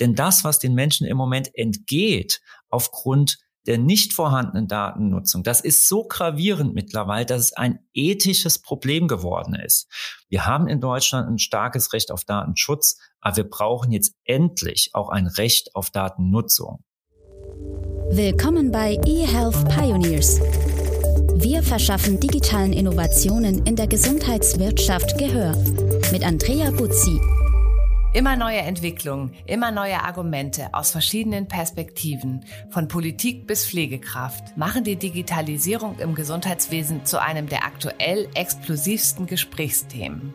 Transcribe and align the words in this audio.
Denn 0.00 0.14
das, 0.14 0.44
was 0.44 0.58
den 0.58 0.74
Menschen 0.74 1.06
im 1.06 1.16
Moment 1.16 1.50
entgeht, 1.54 2.40
aufgrund 2.68 3.38
der 3.66 3.78
nicht 3.78 4.12
vorhandenen 4.12 4.68
Datennutzung, 4.68 5.42
das 5.42 5.60
ist 5.60 5.88
so 5.88 6.04
gravierend 6.04 6.74
mittlerweile, 6.74 7.24
dass 7.24 7.40
es 7.40 7.52
ein 7.54 7.78
ethisches 7.94 8.60
Problem 8.60 9.08
geworden 9.08 9.54
ist. 9.54 9.88
Wir 10.28 10.46
haben 10.46 10.68
in 10.68 10.80
Deutschland 10.80 11.28
ein 11.28 11.38
starkes 11.38 11.92
Recht 11.92 12.10
auf 12.10 12.24
Datenschutz, 12.24 12.98
aber 13.20 13.36
wir 13.36 13.48
brauchen 13.48 13.90
jetzt 13.90 14.14
endlich 14.24 14.90
auch 14.92 15.08
ein 15.08 15.26
Recht 15.26 15.74
auf 15.74 15.90
Datennutzung. 15.90 16.84
Willkommen 18.10 18.70
bei 18.70 18.98
eHealth 19.06 19.68
Pioneers. 19.70 20.40
Wir 21.36 21.62
verschaffen 21.62 22.20
digitalen 22.20 22.72
Innovationen 22.72 23.66
in 23.66 23.76
der 23.76 23.86
Gesundheitswirtschaft 23.86 25.18
Gehör. 25.18 25.56
Mit 26.12 26.22
Andrea 26.22 26.70
Buzzi. 26.70 27.18
Immer 28.14 28.36
neue 28.36 28.58
Entwicklungen, 28.58 29.32
immer 29.44 29.72
neue 29.72 30.00
Argumente 30.00 30.68
aus 30.72 30.92
verschiedenen 30.92 31.48
Perspektiven, 31.48 32.44
von 32.70 32.86
Politik 32.86 33.48
bis 33.48 33.66
Pflegekraft, 33.66 34.56
machen 34.56 34.84
die 34.84 34.94
Digitalisierung 34.94 35.98
im 35.98 36.14
Gesundheitswesen 36.14 37.04
zu 37.04 37.20
einem 37.20 37.48
der 37.48 37.64
aktuell 37.64 38.28
explosivsten 38.34 39.26
Gesprächsthemen. 39.26 40.32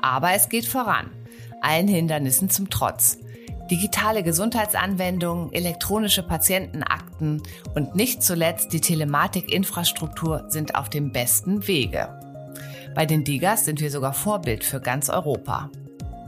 Aber 0.00 0.34
es 0.34 0.48
geht 0.48 0.66
voran, 0.66 1.10
allen 1.60 1.88
Hindernissen 1.88 2.48
zum 2.48 2.70
Trotz. 2.70 3.18
Digitale 3.72 4.22
Gesundheitsanwendungen, 4.22 5.52
elektronische 5.52 6.22
Patientenakten 6.22 7.42
und 7.74 7.96
nicht 7.96 8.22
zuletzt 8.22 8.72
die 8.72 8.80
Telematikinfrastruktur 8.80 10.44
sind 10.46 10.76
auf 10.76 10.88
dem 10.88 11.10
besten 11.10 11.66
Wege. 11.66 12.20
Bei 12.94 13.04
den 13.04 13.24
Digas 13.24 13.64
sind 13.64 13.80
wir 13.80 13.90
sogar 13.90 14.12
Vorbild 14.12 14.62
für 14.62 14.80
ganz 14.80 15.10
Europa. 15.10 15.70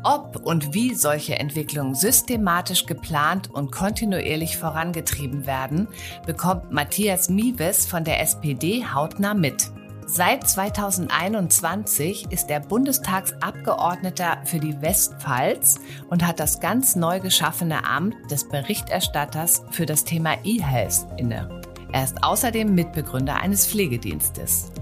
Ob 0.05 0.41
und 0.45 0.75
wie 0.75 0.95
solche 0.95 1.39
Entwicklungen 1.39 1.95
systematisch 1.95 2.87
geplant 2.87 3.51
und 3.51 3.71
kontinuierlich 3.71 4.57
vorangetrieben 4.57 5.47
werden, 5.47 5.87
bekommt 6.27 6.73
Matthias 6.73 7.29
Miewes 7.29 7.87
von 7.87 8.05
der 8.05 8.21
SPD 8.21 8.85
hautnah 8.85 9.35
mit. 9.35 9.71
Seit 10.07 10.47
2021 10.47 12.27
ist 12.31 12.51
er 12.51 12.61
Bundestagsabgeordneter 12.61 14.43
für 14.45 14.59
die 14.59 14.83
Westpfalz 14.83 15.81
und 16.11 16.27
hat 16.27 16.41
das 16.41 16.59
ganz 16.59 16.97
neu 16.97 17.21
geschaffene 17.21 17.87
Amt 17.87 18.15
des 18.31 18.49
Berichterstatters 18.49 19.63
für 19.71 19.87
das 19.87 20.05
Thema 20.05 20.35
E-Health 20.43 21.07
inne. 21.17 21.63
Er 21.93 22.05
ist 22.05 22.25
außerdem 22.25 22.75
Mitbegründer 22.75 23.37
eines 23.37 23.67
Pflegedienstes. 23.67 24.73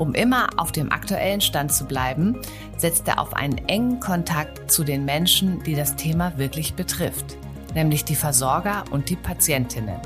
Um 0.00 0.14
immer 0.14 0.48
auf 0.56 0.72
dem 0.72 0.90
aktuellen 0.90 1.42
Stand 1.42 1.74
zu 1.74 1.84
bleiben, 1.84 2.40
setzt 2.78 3.06
er 3.06 3.20
auf 3.20 3.34
einen 3.34 3.58
engen 3.68 4.00
Kontakt 4.00 4.72
zu 4.72 4.82
den 4.82 5.04
Menschen, 5.04 5.62
die 5.64 5.74
das 5.74 5.94
Thema 5.94 6.38
wirklich 6.38 6.72
betrifft, 6.72 7.36
nämlich 7.74 8.06
die 8.06 8.14
Versorger 8.14 8.84
und 8.92 9.10
die 9.10 9.16
Patientinnen. 9.16 10.00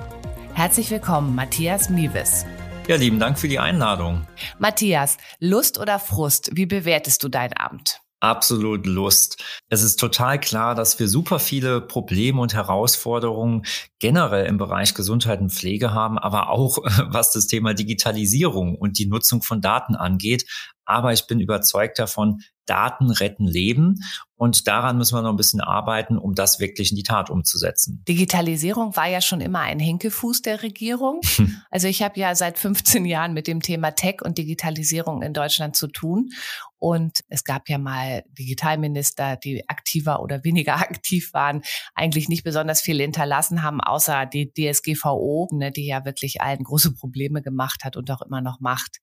Herzlich 0.52 0.90
willkommen, 0.90 1.36
Matthias 1.36 1.90
Miewes. 1.90 2.44
Ja, 2.88 2.96
lieben 2.96 3.20
Dank 3.20 3.38
für 3.38 3.46
die 3.46 3.60
Einladung. 3.60 4.26
Matthias, 4.58 5.16
Lust 5.38 5.78
oder 5.78 6.00
Frust, 6.00 6.50
wie 6.54 6.66
bewertest 6.66 7.22
du 7.22 7.28
dein 7.28 7.56
Amt? 7.56 8.03
Absolut 8.24 8.86
Lust. 8.86 9.44
Es 9.68 9.82
ist 9.82 10.00
total 10.00 10.40
klar, 10.40 10.74
dass 10.74 10.98
wir 10.98 11.08
super 11.08 11.38
viele 11.38 11.82
Probleme 11.82 12.40
und 12.40 12.54
Herausforderungen 12.54 13.64
generell 13.98 14.46
im 14.46 14.56
Bereich 14.56 14.94
Gesundheit 14.94 15.40
und 15.40 15.52
Pflege 15.52 15.92
haben, 15.92 16.18
aber 16.18 16.48
auch 16.48 16.78
was 17.08 17.32
das 17.32 17.46
Thema 17.46 17.74
Digitalisierung 17.74 18.76
und 18.76 18.98
die 18.98 19.06
Nutzung 19.06 19.42
von 19.42 19.60
Daten 19.60 19.94
angeht. 19.94 20.46
Aber 20.86 21.12
ich 21.12 21.26
bin 21.26 21.38
überzeugt 21.38 21.98
davon, 21.98 22.40
Daten 22.66 23.10
retten 23.10 23.46
Leben. 23.46 24.00
Und 24.36 24.66
daran 24.66 24.98
müssen 24.98 25.16
wir 25.16 25.22
noch 25.22 25.30
ein 25.30 25.36
bisschen 25.36 25.60
arbeiten, 25.60 26.18
um 26.18 26.34
das 26.34 26.58
wirklich 26.58 26.90
in 26.90 26.96
die 26.96 27.04
Tat 27.04 27.30
umzusetzen. 27.30 28.02
Digitalisierung 28.08 28.96
war 28.96 29.06
ja 29.06 29.20
schon 29.20 29.40
immer 29.40 29.60
ein 29.60 29.78
Hinkefuß 29.78 30.42
der 30.42 30.62
Regierung. 30.62 31.20
Also 31.70 31.88
ich 31.88 32.02
habe 32.02 32.20
ja 32.20 32.34
seit 32.36 32.56
15 32.58 33.04
Jahren 33.04 33.32
mit 33.32 33.48
dem 33.48 33.60
Thema 33.60 33.90
Tech 33.90 34.22
und 34.22 34.38
Digitalisierung 34.38 35.22
in 35.22 35.32
Deutschland 35.32 35.74
zu 35.74 35.88
tun. 35.88 36.30
Und 36.78 37.20
es 37.28 37.44
gab 37.44 37.68
ja 37.68 37.78
mal 37.78 38.22
Digitalminister, 38.38 39.36
die 39.36 39.68
aktiver 39.68 40.22
oder 40.22 40.44
weniger 40.44 40.74
aktiv 40.80 41.32
waren, 41.32 41.62
eigentlich 41.94 42.28
nicht 42.28 42.44
besonders 42.44 42.80
viel 42.80 43.00
hinterlassen 43.00 43.62
haben, 43.62 43.80
außer 43.80 44.26
die 44.26 44.52
DSGVO, 44.52 45.48
ne, 45.52 45.72
die 45.72 45.86
ja 45.86 46.04
wirklich 46.04 46.42
allen 46.42 46.62
große 46.62 46.92
Probleme 46.94 47.42
gemacht 47.42 47.84
hat 47.84 47.96
und 47.96 48.10
auch 48.10 48.22
immer 48.22 48.40
noch 48.40 48.60
macht. 48.60 49.00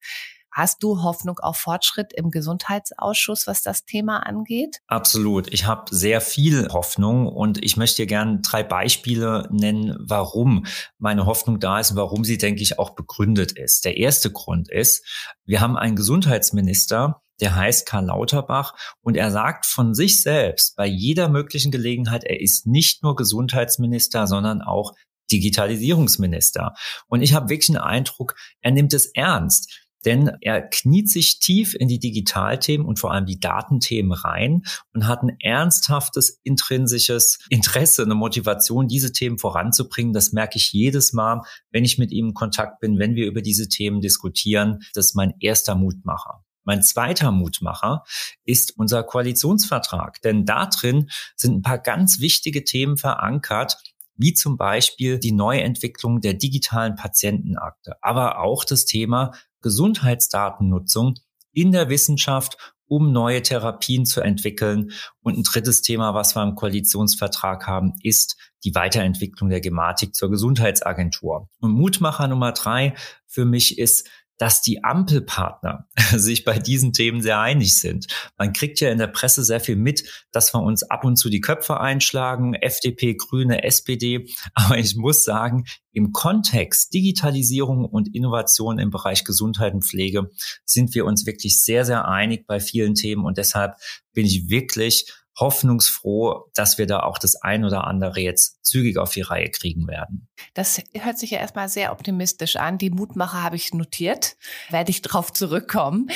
Hast 0.51 0.83
du 0.83 1.01
Hoffnung 1.01 1.39
auf 1.39 1.57
Fortschritt 1.57 2.11
im 2.13 2.29
Gesundheitsausschuss, 2.29 3.47
was 3.47 3.63
das 3.63 3.85
Thema 3.85 4.25
angeht? 4.25 4.79
Absolut. 4.87 5.51
Ich 5.53 5.65
habe 5.65 5.85
sehr 5.95 6.19
viel 6.19 6.67
Hoffnung 6.69 7.27
und 7.27 7.63
ich 7.63 7.77
möchte 7.77 8.01
dir 8.01 8.07
gerne 8.07 8.41
drei 8.41 8.61
Beispiele 8.61 9.47
nennen, 9.49 9.95
warum 9.99 10.65
meine 10.97 11.25
Hoffnung 11.25 11.59
da 11.59 11.79
ist 11.79 11.91
und 11.91 11.97
warum 11.97 12.25
sie, 12.25 12.37
denke 12.37 12.61
ich, 12.61 12.79
auch 12.79 12.91
begründet 12.91 13.53
ist. 13.53 13.85
Der 13.85 13.95
erste 13.95 14.29
Grund 14.29 14.69
ist, 14.69 15.05
wir 15.45 15.61
haben 15.61 15.77
einen 15.77 15.95
Gesundheitsminister, 15.95 17.21
der 17.39 17.55
heißt 17.55 17.85
Karl 17.85 18.05
Lauterbach 18.05 18.73
und 19.01 19.15
er 19.15 19.31
sagt 19.31 19.65
von 19.65 19.93
sich 19.93 20.21
selbst 20.21 20.75
bei 20.75 20.85
jeder 20.85 21.29
möglichen 21.29 21.71
Gelegenheit, 21.71 22.25
er 22.25 22.41
ist 22.41 22.67
nicht 22.67 23.03
nur 23.03 23.15
Gesundheitsminister, 23.15 24.27
sondern 24.27 24.61
auch 24.61 24.93
Digitalisierungsminister. 25.31 26.73
Und 27.07 27.21
ich 27.21 27.33
habe 27.33 27.49
wirklich 27.49 27.67
den 27.67 27.77
Eindruck, 27.77 28.35
er 28.61 28.71
nimmt 28.71 28.93
es 28.93 29.07
ernst. 29.07 29.80
Denn 30.05 30.31
er 30.41 30.61
kniet 30.61 31.09
sich 31.09 31.39
tief 31.39 31.75
in 31.75 31.87
die 31.87 31.99
Digitalthemen 31.99 32.85
und 32.85 32.99
vor 32.99 33.11
allem 33.11 33.25
die 33.25 33.39
Datenthemen 33.39 34.11
rein 34.11 34.63
und 34.93 35.07
hat 35.07 35.23
ein 35.23 35.37
ernsthaftes 35.39 36.39
intrinsisches 36.43 37.39
Interesse, 37.49 38.03
eine 38.03 38.15
Motivation, 38.15 38.87
diese 38.87 39.11
Themen 39.11 39.37
voranzubringen. 39.37 40.13
Das 40.13 40.31
merke 40.31 40.57
ich 40.57 40.71
jedes 40.71 41.13
Mal, 41.13 41.41
wenn 41.71 41.85
ich 41.85 41.97
mit 41.97 42.11
ihm 42.11 42.29
in 42.29 42.33
Kontakt 42.33 42.79
bin, 42.79 42.99
wenn 42.99 43.15
wir 43.15 43.27
über 43.27 43.41
diese 43.41 43.69
Themen 43.69 44.01
diskutieren. 44.01 44.79
Das 44.93 45.07
ist 45.07 45.15
mein 45.15 45.33
erster 45.39 45.75
Mutmacher. 45.75 46.43
Mein 46.63 46.83
zweiter 46.83 47.31
Mutmacher 47.31 48.03
ist 48.45 48.77
unser 48.77 49.03
Koalitionsvertrag, 49.03 50.21
denn 50.21 50.45
da 50.45 50.67
drin 50.67 51.09
sind 51.35 51.55
ein 51.55 51.61
paar 51.63 51.79
ganz 51.79 52.19
wichtige 52.19 52.63
Themen 52.63 52.97
verankert, 52.97 53.77
wie 54.15 54.33
zum 54.33 54.57
Beispiel 54.57 55.17
die 55.17 55.31
Neuentwicklung 55.31 56.21
der 56.21 56.35
digitalen 56.35 56.95
Patientenakte, 56.95 57.95
aber 58.01 58.39
auch 58.39 58.63
das 58.63 58.85
Thema 58.85 59.31
Gesundheitsdatennutzung 59.61 61.15
in 61.53 61.71
der 61.71 61.89
Wissenschaft, 61.89 62.57
um 62.87 63.13
neue 63.13 63.41
Therapien 63.41 64.05
zu 64.05 64.21
entwickeln. 64.21 64.91
Und 65.21 65.37
ein 65.37 65.43
drittes 65.43 65.81
Thema, 65.81 66.13
was 66.13 66.35
wir 66.35 66.43
im 66.43 66.55
Koalitionsvertrag 66.55 67.65
haben, 67.65 67.93
ist 68.03 68.35
die 68.65 68.75
Weiterentwicklung 68.75 69.49
der 69.49 69.61
Gematik 69.61 70.13
zur 70.13 70.29
Gesundheitsagentur. 70.29 71.49
Und 71.61 71.71
Mutmacher 71.71 72.27
Nummer 72.27 72.51
drei 72.51 72.93
für 73.27 73.45
mich 73.45 73.79
ist 73.79 74.09
dass 74.41 74.59
die 74.59 74.83
Ampelpartner 74.83 75.87
sich 76.15 76.45
bei 76.45 76.57
diesen 76.57 76.93
Themen 76.93 77.21
sehr 77.21 77.39
einig 77.39 77.79
sind. 77.79 78.07
Man 78.39 78.53
kriegt 78.53 78.79
ja 78.79 78.89
in 78.89 78.97
der 78.97 79.05
Presse 79.05 79.43
sehr 79.43 79.59
viel 79.59 79.75
mit, 79.75 80.03
dass 80.31 80.51
wir 80.55 80.63
uns 80.63 80.81
ab 80.81 81.05
und 81.05 81.15
zu 81.15 81.29
die 81.29 81.41
Köpfe 81.41 81.79
einschlagen, 81.79 82.55
FDP, 82.55 83.13
Grüne, 83.13 83.63
SPD. 83.63 84.27
Aber 84.55 84.79
ich 84.79 84.95
muss 84.95 85.23
sagen, 85.23 85.65
im 85.91 86.11
Kontext 86.11 86.91
Digitalisierung 86.91 87.85
und 87.85 88.15
Innovation 88.15 88.79
im 88.79 88.89
Bereich 88.89 89.25
Gesundheit 89.25 89.75
und 89.75 89.85
Pflege 89.85 90.31
sind 90.65 90.95
wir 90.95 91.05
uns 91.05 91.27
wirklich 91.27 91.61
sehr, 91.61 91.85
sehr 91.85 92.07
einig 92.07 92.47
bei 92.47 92.59
vielen 92.59 92.95
Themen. 92.95 93.25
Und 93.25 93.37
deshalb 93.37 93.75
bin 94.11 94.25
ich 94.25 94.49
wirklich 94.49 95.05
hoffnungsfroh, 95.39 96.49
dass 96.53 96.77
wir 96.77 96.87
da 96.87 97.01
auch 97.01 97.17
das 97.17 97.35
ein 97.35 97.63
oder 97.65 97.85
andere 97.87 98.19
jetzt 98.19 98.63
zügig 98.65 98.97
auf 98.97 99.13
die 99.13 99.21
Reihe 99.21 99.49
kriegen 99.49 99.87
werden. 99.87 100.27
Das 100.53 100.81
hört 100.93 101.17
sich 101.17 101.31
ja 101.31 101.39
erstmal 101.39 101.69
sehr 101.69 101.91
optimistisch 101.91 102.55
an. 102.57 102.77
Die 102.77 102.89
Mutmacher 102.89 103.41
habe 103.41 103.55
ich 103.55 103.73
notiert, 103.73 104.35
werde 104.69 104.91
ich 104.91 105.01
drauf 105.01 105.31
zurückkommen. 105.31 106.09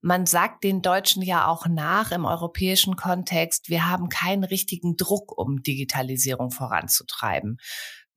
Man 0.00 0.26
sagt 0.26 0.62
den 0.62 0.80
Deutschen 0.80 1.22
ja 1.22 1.48
auch 1.48 1.66
nach 1.66 2.12
im 2.12 2.24
europäischen 2.24 2.94
Kontext, 2.94 3.68
wir 3.68 3.88
haben 3.88 4.08
keinen 4.08 4.44
richtigen 4.44 4.96
Druck, 4.96 5.36
um 5.36 5.62
Digitalisierung 5.62 6.52
voranzutreiben 6.52 7.58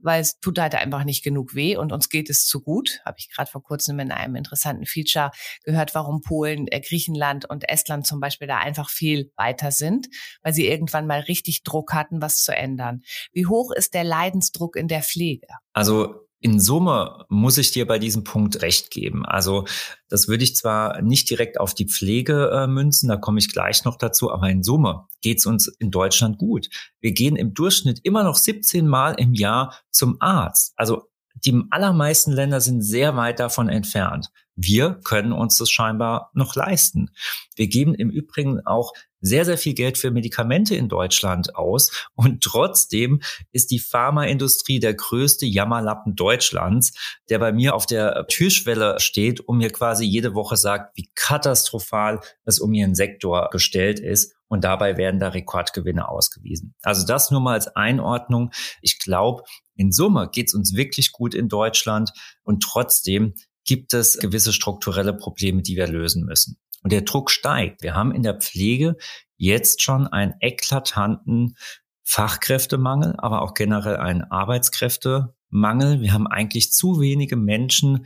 weil 0.03 0.21
es 0.21 0.39
tut 0.39 0.59
halt 0.59 0.75
einfach 0.75 1.03
nicht 1.03 1.23
genug 1.23 1.55
weh 1.55 1.75
und 1.75 1.91
uns 1.91 2.09
geht 2.09 2.29
es 2.29 2.45
zu 2.45 2.61
gut. 2.61 2.99
Habe 3.05 3.17
ich 3.19 3.29
gerade 3.29 3.49
vor 3.49 3.63
kurzem 3.63 3.99
in 3.99 4.11
einem 4.11 4.35
interessanten 4.35 4.85
Feature 4.85 5.31
gehört, 5.63 5.95
warum 5.95 6.21
Polen, 6.21 6.67
äh, 6.67 6.81
Griechenland 6.81 7.49
und 7.49 7.67
Estland 7.69 8.05
zum 8.05 8.19
Beispiel 8.19 8.47
da 8.47 8.57
einfach 8.57 8.89
viel 8.89 9.31
weiter 9.35 9.71
sind, 9.71 10.07
weil 10.43 10.53
sie 10.53 10.67
irgendwann 10.67 11.07
mal 11.07 11.21
richtig 11.21 11.63
Druck 11.63 11.93
hatten, 11.93 12.21
was 12.21 12.41
zu 12.41 12.55
ändern. 12.55 13.01
Wie 13.31 13.45
hoch 13.45 13.71
ist 13.71 13.93
der 13.93 14.03
Leidensdruck 14.03 14.75
in 14.75 14.87
der 14.87 15.03
Pflege? 15.03 15.47
Also 15.73 16.27
in 16.41 16.59
Summe 16.59 17.25
muss 17.29 17.59
ich 17.59 17.71
dir 17.71 17.85
bei 17.85 17.99
diesem 17.99 18.23
Punkt 18.23 18.63
recht 18.63 18.89
geben. 18.89 19.25
Also 19.25 19.65
das 20.09 20.27
würde 20.27 20.43
ich 20.43 20.55
zwar 20.55 21.01
nicht 21.01 21.29
direkt 21.29 21.59
auf 21.59 21.75
die 21.75 21.85
Pflege 21.85 22.49
äh, 22.51 22.67
münzen, 22.67 23.09
da 23.09 23.15
komme 23.15 23.39
ich 23.39 23.53
gleich 23.53 23.85
noch 23.85 23.95
dazu, 23.95 24.31
aber 24.31 24.49
in 24.49 24.63
Summe 24.63 25.05
geht 25.21 25.37
es 25.37 25.45
uns 25.45 25.67
in 25.67 25.91
Deutschland 25.91 26.39
gut. 26.39 26.67
Wir 26.99 27.11
gehen 27.11 27.35
im 27.35 27.53
Durchschnitt 27.53 27.99
immer 28.03 28.23
noch 28.23 28.35
17 28.35 28.87
Mal 28.87 29.13
im 29.13 29.33
Jahr 29.33 29.77
zum 29.91 30.17
Arzt. 30.19 30.73
Also 30.75 31.03
die 31.35 31.63
allermeisten 31.69 32.31
Länder 32.31 32.59
sind 32.59 32.81
sehr 32.81 33.15
weit 33.15 33.39
davon 33.39 33.69
entfernt. 33.69 34.31
Wir 34.55 34.99
können 35.03 35.31
uns 35.31 35.57
das 35.57 35.69
scheinbar 35.69 36.31
noch 36.33 36.55
leisten. 36.55 37.11
Wir 37.55 37.67
geben 37.67 37.93
im 37.93 38.09
Übrigen 38.09 38.65
auch 38.65 38.93
sehr, 39.21 39.45
sehr 39.45 39.57
viel 39.57 39.73
Geld 39.73 39.97
für 39.97 40.11
Medikamente 40.11 40.75
in 40.75 40.89
Deutschland 40.89 41.55
aus. 41.55 42.07
Und 42.15 42.43
trotzdem 42.43 43.21
ist 43.51 43.71
die 43.71 43.79
Pharmaindustrie 43.79 44.79
der 44.79 44.93
größte 44.93 45.45
Jammerlappen 45.45 46.15
Deutschlands, 46.15 46.93
der 47.29 47.39
bei 47.39 47.51
mir 47.51 47.75
auf 47.75 47.85
der 47.85 48.25
Türschwelle 48.27 48.99
steht 48.99 49.39
und 49.39 49.57
mir 49.57 49.69
quasi 49.69 50.05
jede 50.05 50.33
Woche 50.33 50.57
sagt, 50.57 50.97
wie 50.97 51.09
katastrophal 51.15 52.19
es 52.45 52.59
um 52.59 52.73
ihren 52.73 52.95
Sektor 52.95 53.49
gestellt 53.51 53.99
ist. 53.99 54.35
Und 54.47 54.65
dabei 54.65 54.97
werden 54.97 55.21
da 55.21 55.29
Rekordgewinne 55.29 56.09
ausgewiesen. 56.09 56.75
Also 56.81 57.05
das 57.05 57.31
nur 57.31 57.39
mal 57.39 57.53
als 57.53 57.73
Einordnung. 57.73 58.51
Ich 58.81 58.99
glaube, 58.99 59.43
in 59.75 59.93
Summe 59.93 60.29
geht 60.29 60.49
es 60.49 60.53
uns 60.53 60.75
wirklich 60.75 61.13
gut 61.13 61.33
in 61.33 61.47
Deutschland 61.47 62.11
und 62.43 62.61
trotzdem 62.61 63.33
gibt 63.65 63.93
es 63.93 64.17
gewisse 64.17 64.51
strukturelle 64.51 65.13
Probleme, 65.13 65.61
die 65.61 65.75
wir 65.75 65.87
lösen 65.87 66.25
müssen. 66.25 66.57
Und 66.83 66.91
der 66.91 67.01
Druck 67.01 67.31
steigt. 67.31 67.83
Wir 67.83 67.95
haben 67.95 68.11
in 68.11 68.23
der 68.23 68.35
Pflege 68.35 68.95
jetzt 69.37 69.81
schon 69.81 70.07
einen 70.07 70.33
eklatanten 70.39 71.55
Fachkräftemangel, 72.03 73.15
aber 73.17 73.41
auch 73.41 73.53
generell 73.53 73.97
einen 73.97 74.23
Arbeitskräftemangel. 74.23 76.01
Wir 76.01 76.13
haben 76.13 76.27
eigentlich 76.27 76.71
zu 76.71 76.99
wenige 76.99 77.35
Menschen, 77.37 78.05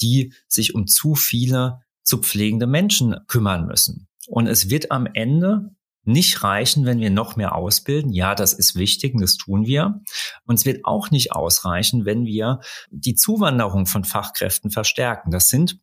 die 0.00 0.32
sich 0.48 0.74
um 0.74 0.86
zu 0.86 1.14
viele 1.14 1.80
zu 2.02 2.18
pflegende 2.18 2.66
Menschen 2.66 3.16
kümmern 3.28 3.66
müssen. 3.66 4.08
Und 4.26 4.46
es 4.46 4.70
wird 4.70 4.90
am 4.90 5.06
Ende 5.06 5.70
nicht 6.04 6.42
reichen, 6.42 6.84
wenn 6.84 6.98
wir 6.98 7.10
noch 7.10 7.36
mehr 7.36 7.54
ausbilden. 7.54 8.12
Ja, 8.12 8.34
das 8.34 8.52
ist 8.52 8.74
wichtig 8.74 9.14
und 9.14 9.20
das 9.20 9.36
tun 9.36 9.66
wir. 9.66 10.00
Und 10.44 10.58
es 10.58 10.64
wird 10.64 10.84
auch 10.84 11.10
nicht 11.10 11.32
ausreichen, 11.32 12.04
wenn 12.04 12.24
wir 12.24 12.60
die 12.90 13.14
Zuwanderung 13.14 13.86
von 13.86 14.04
Fachkräften 14.04 14.70
verstärken. 14.70 15.30
Das 15.30 15.48
sind 15.48 15.78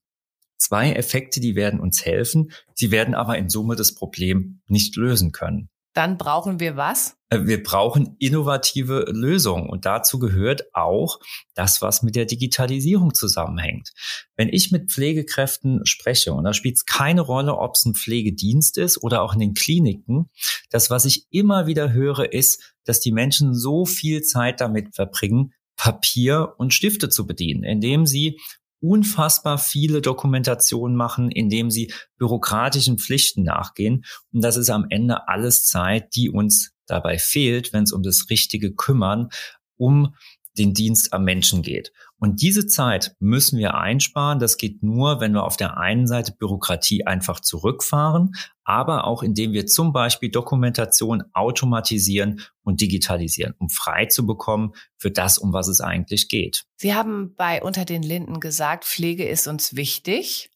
zwei 0.60 0.92
Effekte, 0.92 1.40
die 1.40 1.56
werden 1.56 1.80
uns 1.80 2.06
helfen. 2.06 2.52
Sie 2.76 2.92
werden 2.92 3.16
aber 3.16 3.38
in 3.38 3.50
Summe 3.50 3.76
das 3.76 3.96
Problem 3.96 4.62
nicht 4.68 4.96
lösen 4.96 5.32
können. 5.32 5.70
Dann 5.94 6.18
brauchen 6.18 6.60
wir 6.60 6.78
was? 6.78 7.18
Äh, 7.30 7.46
wir 7.46 7.64
brauchen 7.64 8.16
innovative 8.20 9.06
Lösungen 9.10 9.70
und 9.70 9.86
dazu 9.86 10.20
gehört 10.20 10.74
auch 10.74 11.20
das, 11.56 11.82
was 11.82 12.04
mit 12.04 12.16
der 12.16 12.26
Digitalisierung 12.26 13.14
zusammenhängt. 13.14 13.92
Wenn 14.36 14.50
ich 14.50 14.72
mit 14.72 14.92
Pflegekräften 14.92 15.86
spreche, 15.86 16.34
und 16.34 16.44
da 16.44 16.54
spielt 16.54 16.76
es 16.78 16.86
keine 16.86 17.22
Rolle, 17.22 17.58
ob 17.58 17.76
es 17.76 17.86
ein 17.86 17.96
Pflegedienst 17.96 18.78
ist 18.78 19.02
oder 19.04 19.24
auch 19.24 19.34
in 19.34 19.40
den 19.40 19.56
Kliniken, 19.56 20.30
das, 20.70 20.90
was 20.90 21.06
ich 21.06 21.26
immer 21.32 21.66
wieder 21.66 21.92
höre, 21.92 22.32
ist, 22.32 22.76
dass 22.86 23.00
die 23.00 23.12
Menschen 23.12 23.56
so 23.56 23.86
viel 23.86 24.22
Zeit 24.22 24.62
damit 24.62 24.96
verbringen, 24.96 25.54
Papier 25.76 26.56
und 26.58 26.74
Stifte 26.74 27.10
zu 27.10 27.26
bedienen, 27.26 27.64
indem 27.64 28.06
sie 28.06 28.38
unfassbar 28.82 29.58
viele 29.58 30.02
Dokumentationen 30.02 30.96
machen, 30.96 31.32
indem 31.32 31.70
sie 31.70 31.94
bürokratischen 32.18 32.98
Pflichten 32.98 33.44
nachgehen. 33.44 34.06
Und 34.32 34.44
das 34.44 34.58
ist 34.58 34.70
am 34.70 34.86
Ende 34.90 35.28
alles 35.28 35.66
Zeit, 35.66 36.16
die 36.16 36.30
uns 36.30 36.72
dabei 36.86 37.18
fehlt, 37.18 37.74
wenn 37.74 37.84
es 37.84 37.94
um 37.94 38.04
das 38.04 38.28
richtige 38.30 38.74
Kümmern 38.74 39.30
um 39.78 40.16
den 40.58 40.74
Dienst 40.74 41.14
am 41.14 41.24
Menschen 41.24 41.62
geht. 41.62 41.92
Und 42.18 42.42
diese 42.42 42.68
Zeit 42.68 43.16
müssen 43.20 43.58
wir 43.60 43.76
einsparen. 43.76 44.40
Das 44.40 44.58
geht 44.58 44.84
nur, 44.84 45.22
wenn 45.22 45.34
wir 45.34 45.44
auf 45.44 45.58
der 45.58 45.78
einen 45.78 46.06
Seite 46.06 46.34
Bürokratie 46.38 47.06
einfach 47.06 47.40
zurückfahren, 47.40 48.34
aber 48.64 49.06
auch 49.06 49.24
indem 49.24 49.54
wir 49.54 49.68
zum 49.68 49.94
Beispiel 49.94 50.30
Dokumentation 50.30 51.24
automatisieren 51.34 52.42
und 52.64 52.82
digitalisieren, 52.82 53.56
um 53.58 53.70
frei 53.70 54.06
zu 54.06 54.26
bekommen 54.26 54.74
für 54.98 55.12
das, 55.12 55.38
um 55.38 55.54
was 55.54 55.68
es 55.68 55.82
eigentlich 55.82 56.28
geht. 56.28 56.66
Sie 56.76 56.94
haben 56.94 57.36
bei 57.36 57.64
Unter 57.64 57.86
den 57.86 58.04
Linden 58.04 58.40
gesagt, 58.40 58.86
Pflege 58.86 59.28
ist 59.28 59.48
uns 59.48 59.76
wichtig. 59.76 60.49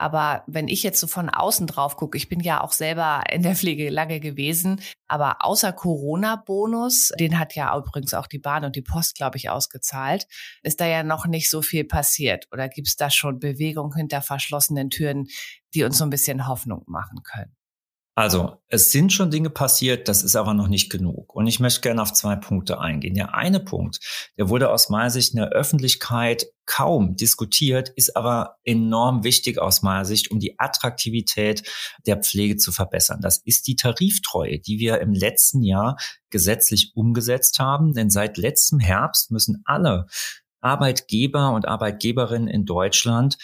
Aber 0.00 0.44
wenn 0.46 0.66
ich 0.66 0.82
jetzt 0.82 0.98
so 0.98 1.06
von 1.06 1.28
außen 1.28 1.66
drauf 1.66 1.96
gucke, 1.96 2.16
ich 2.16 2.30
bin 2.30 2.40
ja 2.40 2.62
auch 2.62 2.72
selber 2.72 3.22
in 3.30 3.42
der 3.42 3.54
Pflege 3.54 3.90
lange 3.90 4.18
gewesen, 4.18 4.80
aber 5.08 5.44
außer 5.44 5.74
Corona-Bonus, 5.74 7.12
den 7.20 7.38
hat 7.38 7.54
ja 7.54 7.76
übrigens 7.76 8.14
auch 8.14 8.26
die 8.26 8.38
Bahn 8.38 8.64
und 8.64 8.76
die 8.76 8.82
Post, 8.82 9.14
glaube 9.16 9.36
ich, 9.36 9.50
ausgezahlt, 9.50 10.26
ist 10.62 10.80
da 10.80 10.86
ja 10.86 11.02
noch 11.02 11.26
nicht 11.26 11.50
so 11.50 11.60
viel 11.60 11.84
passiert. 11.84 12.46
Oder 12.50 12.70
gibt 12.70 12.88
es 12.88 12.96
da 12.96 13.10
schon 13.10 13.40
Bewegung 13.40 13.94
hinter 13.94 14.22
verschlossenen 14.22 14.88
Türen, 14.88 15.26
die 15.74 15.84
uns 15.84 15.98
so 15.98 16.04
ein 16.04 16.10
bisschen 16.10 16.48
Hoffnung 16.48 16.82
machen 16.86 17.22
können? 17.22 17.59
Also, 18.16 18.58
es 18.66 18.90
sind 18.90 19.12
schon 19.12 19.30
Dinge 19.30 19.50
passiert, 19.50 20.08
das 20.08 20.22
ist 20.22 20.34
aber 20.34 20.52
noch 20.52 20.68
nicht 20.68 20.90
genug. 20.90 21.34
Und 21.34 21.46
ich 21.46 21.60
möchte 21.60 21.80
gerne 21.80 22.02
auf 22.02 22.12
zwei 22.12 22.36
Punkte 22.36 22.80
eingehen. 22.80 23.14
Der 23.14 23.34
eine 23.34 23.60
Punkt, 23.60 24.00
der 24.36 24.48
wurde 24.48 24.70
aus 24.70 24.88
meiner 24.88 25.10
Sicht 25.10 25.32
in 25.32 25.38
der 25.38 25.50
Öffentlichkeit 25.50 26.46
kaum 26.66 27.16
diskutiert, 27.16 27.88
ist 27.90 28.16
aber 28.16 28.56
enorm 28.64 29.22
wichtig 29.24 29.58
aus 29.58 29.82
meiner 29.82 30.04
Sicht, 30.04 30.30
um 30.30 30.40
die 30.40 30.58
Attraktivität 30.58 31.62
der 32.04 32.16
Pflege 32.16 32.56
zu 32.56 32.72
verbessern. 32.72 33.20
Das 33.22 33.38
ist 33.44 33.68
die 33.68 33.76
Tariftreue, 33.76 34.58
die 34.58 34.78
wir 34.80 35.00
im 35.00 35.12
letzten 35.12 35.62
Jahr 35.62 35.96
gesetzlich 36.30 36.92
umgesetzt 36.94 37.58
haben. 37.60 37.94
Denn 37.94 38.10
seit 38.10 38.38
letztem 38.38 38.80
Herbst 38.80 39.30
müssen 39.30 39.62
alle 39.64 40.06
Arbeitgeber 40.60 41.52
und 41.52 41.66
Arbeitgeberinnen 41.66 42.48
in 42.48 42.66
Deutschland 42.66 43.38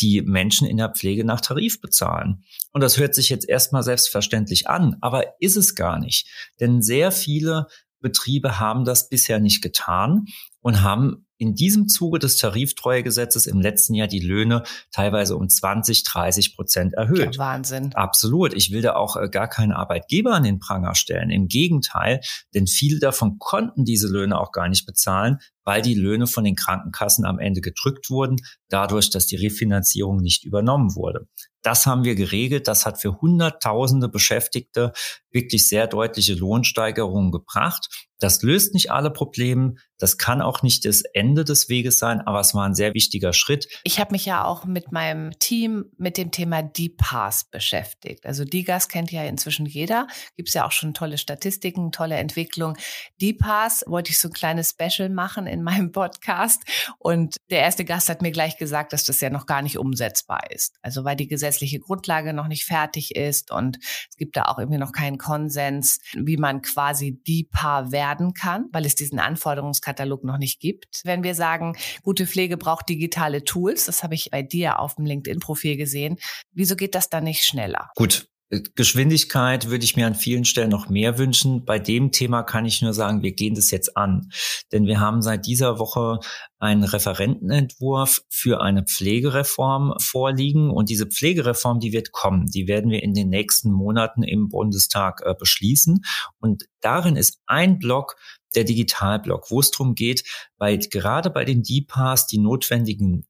die 0.00 0.22
Menschen 0.22 0.66
in 0.66 0.76
der 0.76 0.90
Pflege 0.90 1.24
nach 1.24 1.40
Tarif 1.40 1.80
bezahlen. 1.80 2.44
Und 2.72 2.82
das 2.82 2.98
hört 2.98 3.14
sich 3.14 3.28
jetzt 3.28 3.48
erstmal 3.48 3.82
selbstverständlich 3.82 4.68
an, 4.68 4.96
aber 5.00 5.40
ist 5.40 5.56
es 5.56 5.74
gar 5.74 5.98
nicht. 5.98 6.28
Denn 6.60 6.82
sehr 6.82 7.12
viele 7.12 7.66
Betriebe 8.00 8.58
haben 8.58 8.84
das 8.84 9.08
bisher 9.08 9.40
nicht 9.40 9.62
getan 9.62 10.26
und 10.60 10.82
haben 10.82 11.27
in 11.38 11.54
diesem 11.54 11.88
Zuge 11.88 12.18
des 12.18 12.36
Tariftreuegesetzes 12.36 13.46
im 13.46 13.60
letzten 13.60 13.94
Jahr 13.94 14.08
die 14.08 14.20
Löhne 14.20 14.64
teilweise 14.92 15.36
um 15.36 15.48
20, 15.48 16.02
30 16.02 16.56
Prozent 16.56 16.94
erhöht. 16.94 17.36
Ja, 17.36 17.38
Wahnsinn. 17.38 17.94
Absolut. 17.94 18.52
Ich 18.54 18.72
will 18.72 18.82
da 18.82 18.96
auch 18.96 19.16
äh, 19.16 19.28
gar 19.28 19.48
keinen 19.48 19.72
Arbeitgeber 19.72 20.34
an 20.34 20.42
den 20.42 20.58
Pranger 20.58 20.94
stellen. 20.94 21.30
Im 21.30 21.48
Gegenteil, 21.48 22.20
denn 22.54 22.66
viele 22.66 22.98
davon 22.98 23.38
konnten 23.38 23.84
diese 23.84 24.08
Löhne 24.08 24.38
auch 24.38 24.52
gar 24.52 24.68
nicht 24.68 24.84
bezahlen, 24.84 25.38
weil 25.68 25.82
die 25.82 25.94
Löhne 25.94 26.26
von 26.26 26.44
den 26.44 26.56
Krankenkassen 26.56 27.26
am 27.26 27.38
Ende 27.38 27.60
gedrückt 27.60 28.08
wurden, 28.08 28.36
dadurch, 28.70 29.10
dass 29.10 29.26
die 29.26 29.36
Refinanzierung 29.36 30.16
nicht 30.16 30.44
übernommen 30.44 30.96
wurde. 30.96 31.28
Das 31.62 31.84
haben 31.84 32.04
wir 32.04 32.14
geregelt. 32.14 32.68
Das 32.68 32.86
hat 32.86 32.98
für 32.98 33.20
Hunderttausende 33.20 34.08
Beschäftigte 34.08 34.94
wirklich 35.30 35.68
sehr 35.68 35.86
deutliche 35.86 36.32
Lohnsteigerungen 36.32 37.32
gebracht. 37.32 38.08
Das 38.18 38.42
löst 38.42 38.72
nicht 38.72 38.90
alle 38.90 39.10
Probleme. 39.10 39.74
Das 39.98 40.16
kann 40.16 40.40
auch 40.40 40.62
nicht 40.62 40.86
das 40.86 41.02
Ende 41.02 41.27
des 41.34 41.68
Weges 41.68 41.98
sein, 41.98 42.20
aber 42.20 42.40
es 42.40 42.54
war 42.54 42.64
ein 42.64 42.74
sehr 42.74 42.94
wichtiger 42.94 43.32
Schritt. 43.32 43.68
Ich 43.84 43.98
habe 43.98 44.12
mich 44.12 44.24
ja 44.24 44.44
auch 44.44 44.64
mit 44.64 44.92
meinem 44.92 45.38
Team 45.38 45.86
mit 45.96 46.16
dem 46.16 46.30
Thema 46.30 46.62
DPAS 46.62 47.44
beschäftigt. 47.44 48.26
Also 48.26 48.44
DIGAS 48.44 48.88
kennt 48.88 49.12
ja 49.12 49.24
inzwischen 49.24 49.66
jeder. 49.66 50.06
Gibt 50.36 50.48
es 50.48 50.54
ja 50.54 50.66
auch 50.66 50.72
schon 50.72 50.94
tolle 50.94 51.18
Statistiken, 51.18 51.92
tolle 51.92 52.16
Entwicklung. 52.16 52.76
DPAS 53.20 53.84
wollte 53.86 54.10
ich 54.10 54.18
so 54.18 54.28
ein 54.28 54.34
kleines 54.34 54.70
Special 54.70 55.08
machen 55.08 55.46
in 55.46 55.62
meinem 55.62 55.92
Podcast. 55.92 56.62
Und 56.98 57.36
der 57.50 57.60
erste 57.60 57.84
Gast 57.84 58.08
hat 58.08 58.22
mir 58.22 58.30
gleich 58.30 58.56
gesagt, 58.56 58.92
dass 58.92 59.04
das 59.04 59.20
ja 59.20 59.30
noch 59.30 59.46
gar 59.46 59.62
nicht 59.62 59.78
umsetzbar 59.78 60.50
ist. 60.50 60.76
Also 60.82 61.04
weil 61.04 61.16
die 61.16 61.28
gesetzliche 61.28 61.80
Grundlage 61.80 62.32
noch 62.32 62.48
nicht 62.48 62.64
fertig 62.64 63.14
ist 63.14 63.50
und 63.50 63.78
es 63.80 64.16
gibt 64.16 64.36
da 64.36 64.44
auch 64.44 64.58
irgendwie 64.58 64.78
noch 64.78 64.92
keinen 64.92 65.18
Konsens, 65.18 66.00
wie 66.14 66.36
man 66.36 66.62
quasi 66.62 67.20
DIPA 67.26 67.92
werden 67.92 68.34
kann, 68.34 68.66
weil 68.72 68.86
es 68.86 68.94
diesen 68.94 69.18
Anforderungskatalog 69.18 70.24
noch 70.24 70.38
nicht 70.38 70.60
gibt. 70.60 71.00
Wenn 71.04 71.17
wir 71.22 71.34
sagen, 71.34 71.76
gute 72.02 72.26
Pflege 72.26 72.56
braucht 72.56 72.88
digitale 72.88 73.44
Tools, 73.44 73.86
das 73.86 74.02
habe 74.02 74.14
ich 74.14 74.30
bei 74.30 74.42
dir 74.42 74.78
auf 74.78 74.96
dem 74.96 75.06
LinkedIn-Profil 75.06 75.76
gesehen, 75.76 76.16
wieso 76.52 76.76
geht 76.76 76.94
das 76.94 77.08
dann 77.08 77.24
nicht 77.24 77.44
schneller? 77.44 77.90
Gut, 77.96 78.28
Geschwindigkeit 78.50 79.68
würde 79.68 79.84
ich 79.84 79.96
mir 79.96 80.06
an 80.06 80.14
vielen 80.14 80.46
Stellen 80.46 80.70
noch 80.70 80.88
mehr 80.88 81.18
wünschen. 81.18 81.66
Bei 81.66 81.78
dem 81.78 82.12
Thema 82.12 82.42
kann 82.42 82.64
ich 82.64 82.80
nur 82.80 82.94
sagen, 82.94 83.22
wir 83.22 83.32
gehen 83.32 83.54
das 83.54 83.70
jetzt 83.70 83.94
an. 83.94 84.30
Denn 84.72 84.86
wir 84.86 85.00
haben 85.00 85.20
seit 85.20 85.44
dieser 85.44 85.78
Woche 85.78 86.20
einen 86.58 86.84
Referentenentwurf 86.84 88.22
für 88.30 88.62
eine 88.62 88.84
Pflegereform 88.84 89.94
vorliegen. 90.00 90.70
Und 90.70 90.88
diese 90.88 91.06
Pflegereform, 91.06 91.78
die 91.78 91.92
wird 91.92 92.12
kommen. 92.12 92.46
Die 92.46 92.66
werden 92.66 92.90
wir 92.90 93.02
in 93.02 93.12
den 93.12 93.28
nächsten 93.28 93.70
Monaten 93.70 94.22
im 94.22 94.48
Bundestag 94.48 95.20
äh, 95.26 95.34
beschließen. 95.38 96.00
Und 96.40 96.64
darin 96.80 97.16
ist 97.16 97.40
ein 97.46 97.78
Block 97.78 98.16
der 98.54 98.64
Digitalblock, 98.64 99.50
wo 99.50 99.60
es 99.60 99.70
darum 99.70 99.94
geht, 99.94 100.24
bei, 100.56 100.76
gerade 100.76 101.30
bei 101.30 101.44
den 101.44 101.62
DPAs 101.62 102.26
die 102.26 102.38
notwendigen 102.38 103.26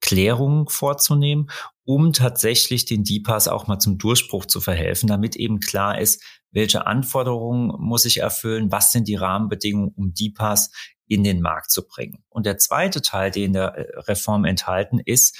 Klärungen 0.00 0.68
vorzunehmen, 0.68 1.50
um 1.84 2.12
tatsächlich 2.12 2.84
den 2.84 3.04
DPAS 3.04 3.48
auch 3.48 3.66
mal 3.66 3.78
zum 3.78 3.98
Durchbruch 3.98 4.44
zu 4.46 4.60
verhelfen, 4.60 5.08
damit 5.08 5.36
eben 5.36 5.60
klar 5.60 6.00
ist, 6.00 6.22
welche 6.50 6.86
Anforderungen 6.86 7.72
muss 7.78 8.04
ich 8.04 8.18
erfüllen, 8.18 8.70
was 8.70 8.92
sind 8.92 9.08
die 9.08 9.14
Rahmenbedingungen, 9.16 9.92
um 9.96 10.14
DPAS 10.14 10.70
in 11.06 11.22
den 11.24 11.40
Markt 11.40 11.70
zu 11.70 11.86
bringen. 11.86 12.24
Und 12.28 12.46
der 12.46 12.58
zweite 12.58 13.02
Teil, 13.02 13.30
den 13.30 13.52
der 13.52 13.74
äh, 13.74 13.98
Reform 14.00 14.44
enthalten 14.44 14.98
ist, 14.98 15.36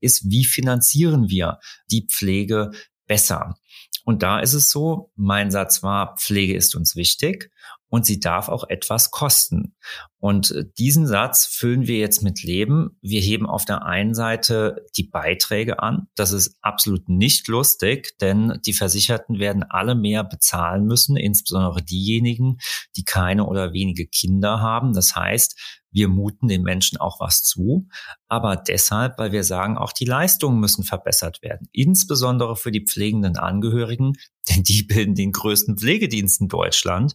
ist, 0.00 0.30
wie 0.30 0.44
finanzieren 0.44 1.28
wir 1.28 1.58
die 1.90 2.06
Pflege 2.06 2.70
besser? 3.06 3.56
Und 4.04 4.22
da 4.22 4.40
ist 4.40 4.54
es 4.54 4.70
so, 4.70 5.12
mein 5.16 5.50
Satz 5.50 5.82
war, 5.82 6.16
Pflege 6.16 6.54
ist 6.54 6.74
uns 6.74 6.96
wichtig. 6.96 7.50
Und 7.90 8.04
sie 8.04 8.20
darf 8.20 8.48
auch 8.48 8.64
etwas 8.68 9.10
kosten. 9.10 9.74
Und 10.20 10.50
äh, 10.50 10.64
diesen 10.78 11.06
Satz 11.06 11.46
füllen 11.46 11.86
wir 11.86 11.98
jetzt 11.98 12.22
mit 12.22 12.42
Leben. 12.42 12.98
Wir 13.00 13.20
heben 13.20 13.46
auf 13.46 13.64
der 13.64 13.84
einen 13.84 14.14
Seite 14.14 14.84
die 14.96 15.04
Beiträge 15.04 15.80
an. 15.80 16.08
Das 16.14 16.32
ist 16.32 16.56
absolut 16.60 17.08
nicht 17.08 17.48
lustig, 17.48 18.16
denn 18.20 18.58
die 18.66 18.72
Versicherten 18.72 19.38
werden 19.38 19.62
alle 19.62 19.94
mehr 19.94 20.24
bezahlen 20.24 20.84
müssen, 20.84 21.16
insbesondere 21.16 21.82
diejenigen, 21.82 22.58
die 22.96 23.04
keine 23.04 23.46
oder 23.46 23.72
wenige 23.72 24.06
Kinder 24.06 24.60
haben. 24.60 24.92
Das 24.92 25.14
heißt, 25.14 25.78
wir 25.90 26.08
muten 26.08 26.48
den 26.48 26.62
Menschen 26.62 26.98
auch 26.98 27.18
was 27.20 27.42
zu, 27.42 27.88
aber 28.28 28.56
deshalb, 28.56 29.18
weil 29.18 29.32
wir 29.32 29.44
sagen, 29.44 29.78
auch 29.78 29.92
die 29.92 30.04
Leistungen 30.04 30.60
müssen 30.60 30.84
verbessert 30.84 31.40
werden, 31.42 31.68
insbesondere 31.72 32.56
für 32.56 32.70
die 32.70 32.84
pflegenden 32.84 33.38
Angehörigen, 33.38 34.12
denn 34.48 34.62
die 34.62 34.82
bilden 34.82 35.14
den 35.14 35.32
größten 35.32 35.78
Pflegedienst 35.78 36.40
in 36.40 36.48
Deutschland. 36.48 37.14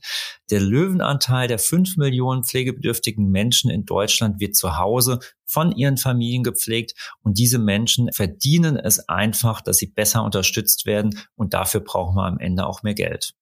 Der 0.50 0.60
Löwenanteil 0.60 1.48
der 1.48 1.60
fünf 1.60 1.98
Millionen 1.98 2.44
pflegebedürftigen 2.44 3.30
Menschen 3.30 3.70
in 3.70 3.86
Deutschland 3.86 4.40
wird 4.40 4.56
zu 4.56 4.78
Hause 4.78 5.20
von 5.46 5.72
ihren 5.72 5.98
Familien 5.98 6.44
gepflegt 6.44 6.94
und 7.22 7.38
diese 7.38 7.60
Menschen 7.60 8.12
verdienen 8.12 8.78
es 8.78 9.08
einfach, 9.08 9.62
dass 9.62 9.78
sie 9.78 9.88
besser 9.88 10.24
unterstützt 10.24 10.86
werden 10.86 11.20
und 11.36 11.54
dafür 11.54 11.82
brauchen 11.82 12.16
wir 12.16 12.26
am 12.26 12.40
Ende 12.40 12.66
auch 12.66 12.84
mehr 12.84 12.96
Geld. 12.96 13.34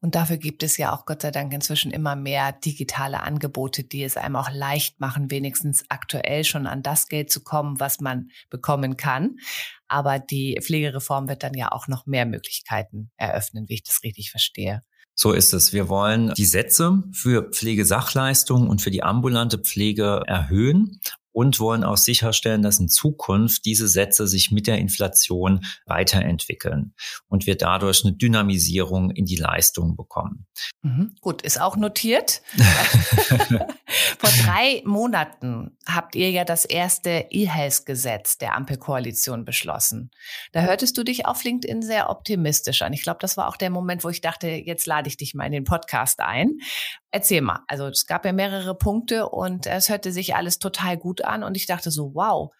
Und 0.00 0.14
dafür 0.14 0.36
gibt 0.36 0.62
es 0.62 0.76
ja 0.76 0.92
auch 0.92 1.06
Gott 1.06 1.22
sei 1.22 1.30
Dank 1.30 1.52
inzwischen 1.52 1.90
immer 1.90 2.16
mehr 2.16 2.52
digitale 2.52 3.22
Angebote, 3.22 3.84
die 3.84 4.02
es 4.02 4.16
einem 4.16 4.36
auch 4.36 4.50
leicht 4.50 5.00
machen, 5.00 5.30
wenigstens 5.30 5.84
aktuell 5.88 6.44
schon 6.44 6.66
an 6.66 6.82
das 6.82 7.08
Geld 7.08 7.30
zu 7.30 7.42
kommen, 7.42 7.80
was 7.80 8.00
man 8.00 8.30
bekommen 8.50 8.96
kann. 8.96 9.36
Aber 9.88 10.18
die 10.18 10.58
Pflegereform 10.60 11.28
wird 11.28 11.42
dann 11.42 11.54
ja 11.54 11.72
auch 11.72 11.88
noch 11.88 12.06
mehr 12.06 12.26
Möglichkeiten 12.26 13.10
eröffnen, 13.16 13.68
wie 13.68 13.74
ich 13.74 13.82
das 13.82 14.02
richtig 14.02 14.30
verstehe. 14.30 14.82
So 15.14 15.32
ist 15.32 15.52
es. 15.52 15.72
Wir 15.72 15.88
wollen 15.88 16.32
die 16.34 16.46
Sätze 16.46 17.02
für 17.12 17.50
Pflegesachleistungen 17.50 18.68
und 18.68 18.80
für 18.80 18.90
die 18.90 19.02
ambulante 19.02 19.58
Pflege 19.58 20.22
erhöhen 20.26 21.00
und 21.32 21.60
wollen 21.60 21.84
auch 21.84 21.96
sicherstellen, 21.96 22.62
dass 22.62 22.78
in 22.78 22.88
Zukunft 22.88 23.64
diese 23.64 23.88
Sätze 23.88 24.26
sich 24.26 24.50
mit 24.50 24.66
der 24.66 24.78
Inflation 24.78 25.64
weiterentwickeln 25.86 26.94
und 27.28 27.46
wir 27.46 27.56
dadurch 27.56 28.04
eine 28.04 28.14
Dynamisierung 28.14 29.10
in 29.10 29.24
die 29.24 29.36
Leistung 29.36 29.96
bekommen. 29.96 30.46
Mhm, 30.82 31.16
gut, 31.20 31.42
ist 31.42 31.60
auch 31.60 31.76
notiert. 31.76 32.42
Vor 34.18 34.30
drei 34.44 34.82
Monaten 34.84 35.76
habt 35.86 36.14
ihr 36.14 36.30
ja 36.30 36.44
das 36.44 36.64
erste 36.64 37.26
E-Health-Gesetz 37.30 38.38
der 38.38 38.56
Ampelkoalition 38.56 39.44
beschlossen. 39.44 40.10
Da 40.52 40.62
hörtest 40.62 40.96
du 40.96 41.02
dich 41.02 41.26
auf 41.26 41.42
LinkedIn 41.44 41.82
sehr 41.82 42.10
optimistisch 42.10 42.82
an. 42.82 42.92
Ich 42.92 43.02
glaube, 43.02 43.18
das 43.20 43.36
war 43.36 43.48
auch 43.48 43.56
der 43.56 43.70
Moment, 43.70 44.04
wo 44.04 44.08
ich 44.08 44.20
dachte, 44.20 44.48
jetzt 44.48 44.86
lade 44.86 45.08
ich 45.08 45.16
dich 45.16 45.34
mal 45.34 45.46
in 45.46 45.52
den 45.52 45.64
Podcast 45.64 46.20
ein. 46.20 46.58
Erzähl 47.10 47.42
mal. 47.42 47.60
Also 47.68 47.88
es 47.88 48.06
gab 48.06 48.24
ja 48.24 48.32
mehrere 48.32 48.74
Punkte 48.74 49.28
und 49.28 49.66
es 49.66 49.88
hörte 49.88 50.12
sich 50.12 50.34
alles 50.34 50.58
total 50.58 50.96
gut 50.96 51.21
an 51.24 51.42
und 51.42 51.56
ich 51.56 51.66
dachte 51.66 51.90
so, 51.90 52.14
wow, 52.14 52.52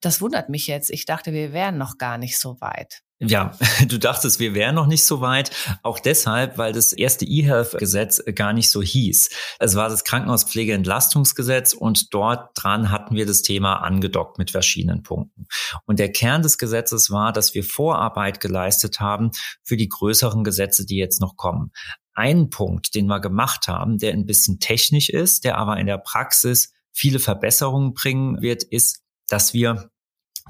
das 0.00 0.20
wundert 0.20 0.48
mich 0.48 0.66
jetzt. 0.66 0.90
Ich 0.90 1.06
dachte, 1.06 1.32
wir 1.32 1.52
wären 1.52 1.78
noch 1.78 1.98
gar 1.98 2.18
nicht 2.18 2.38
so 2.38 2.60
weit. 2.60 3.02
Ja, 3.18 3.52
du 3.88 3.98
dachtest, 3.98 4.40
wir 4.40 4.54
wären 4.54 4.74
noch 4.74 4.86
nicht 4.86 5.04
so 5.04 5.20
weit. 5.20 5.50
Auch 5.82 5.98
deshalb, 5.98 6.58
weil 6.58 6.72
das 6.72 6.92
erste 6.92 7.24
E-Health-Gesetz 7.24 8.22
gar 8.34 8.52
nicht 8.52 8.70
so 8.70 8.82
hieß. 8.82 9.30
Es 9.58 9.74
war 9.74 9.88
das 9.88 10.04
Krankenhauspflegeentlastungsgesetz 10.04 11.72
und 11.72 12.12
dort 12.12 12.50
dran 12.54 12.90
hatten 12.90 13.14
wir 13.14 13.24
das 13.24 13.40
Thema 13.40 13.76
angedockt 13.76 14.38
mit 14.38 14.50
verschiedenen 14.50 15.02
Punkten. 15.02 15.46
Und 15.86 15.98
der 15.98 16.12
Kern 16.12 16.42
des 16.42 16.58
Gesetzes 16.58 17.10
war, 17.10 17.32
dass 17.32 17.54
wir 17.54 17.64
Vorarbeit 17.64 18.40
geleistet 18.40 19.00
haben 19.00 19.30
für 19.62 19.78
die 19.78 19.88
größeren 19.88 20.44
Gesetze, 20.44 20.84
die 20.84 20.96
jetzt 20.96 21.20
noch 21.20 21.36
kommen. 21.36 21.72
Ein 22.12 22.50
Punkt, 22.50 22.94
den 22.94 23.06
wir 23.06 23.20
gemacht 23.20 23.66
haben, 23.66 23.98
der 23.98 24.12
ein 24.12 24.26
bisschen 24.26 24.58
technisch 24.58 25.08
ist, 25.08 25.44
der 25.44 25.56
aber 25.58 25.78
in 25.78 25.86
der 25.86 25.98
Praxis 25.98 26.72
viele 26.96 27.18
Verbesserungen 27.18 27.92
bringen 27.92 28.40
wird, 28.40 28.62
ist, 28.62 29.02
dass 29.28 29.52
wir 29.52 29.90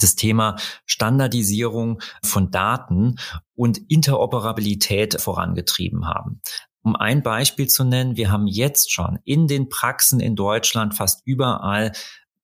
das 0.00 0.14
Thema 0.14 0.56
Standardisierung 0.84 2.00
von 2.22 2.50
Daten 2.50 3.16
und 3.54 3.78
Interoperabilität 3.88 5.20
vorangetrieben 5.20 6.06
haben. 6.06 6.40
Um 6.82 6.94
ein 6.94 7.22
Beispiel 7.22 7.66
zu 7.66 7.82
nennen, 7.82 8.16
wir 8.16 8.30
haben 8.30 8.46
jetzt 8.46 8.92
schon 8.92 9.18
in 9.24 9.48
den 9.48 9.68
Praxen 9.68 10.20
in 10.20 10.36
Deutschland 10.36 10.94
fast 10.94 11.22
überall 11.24 11.92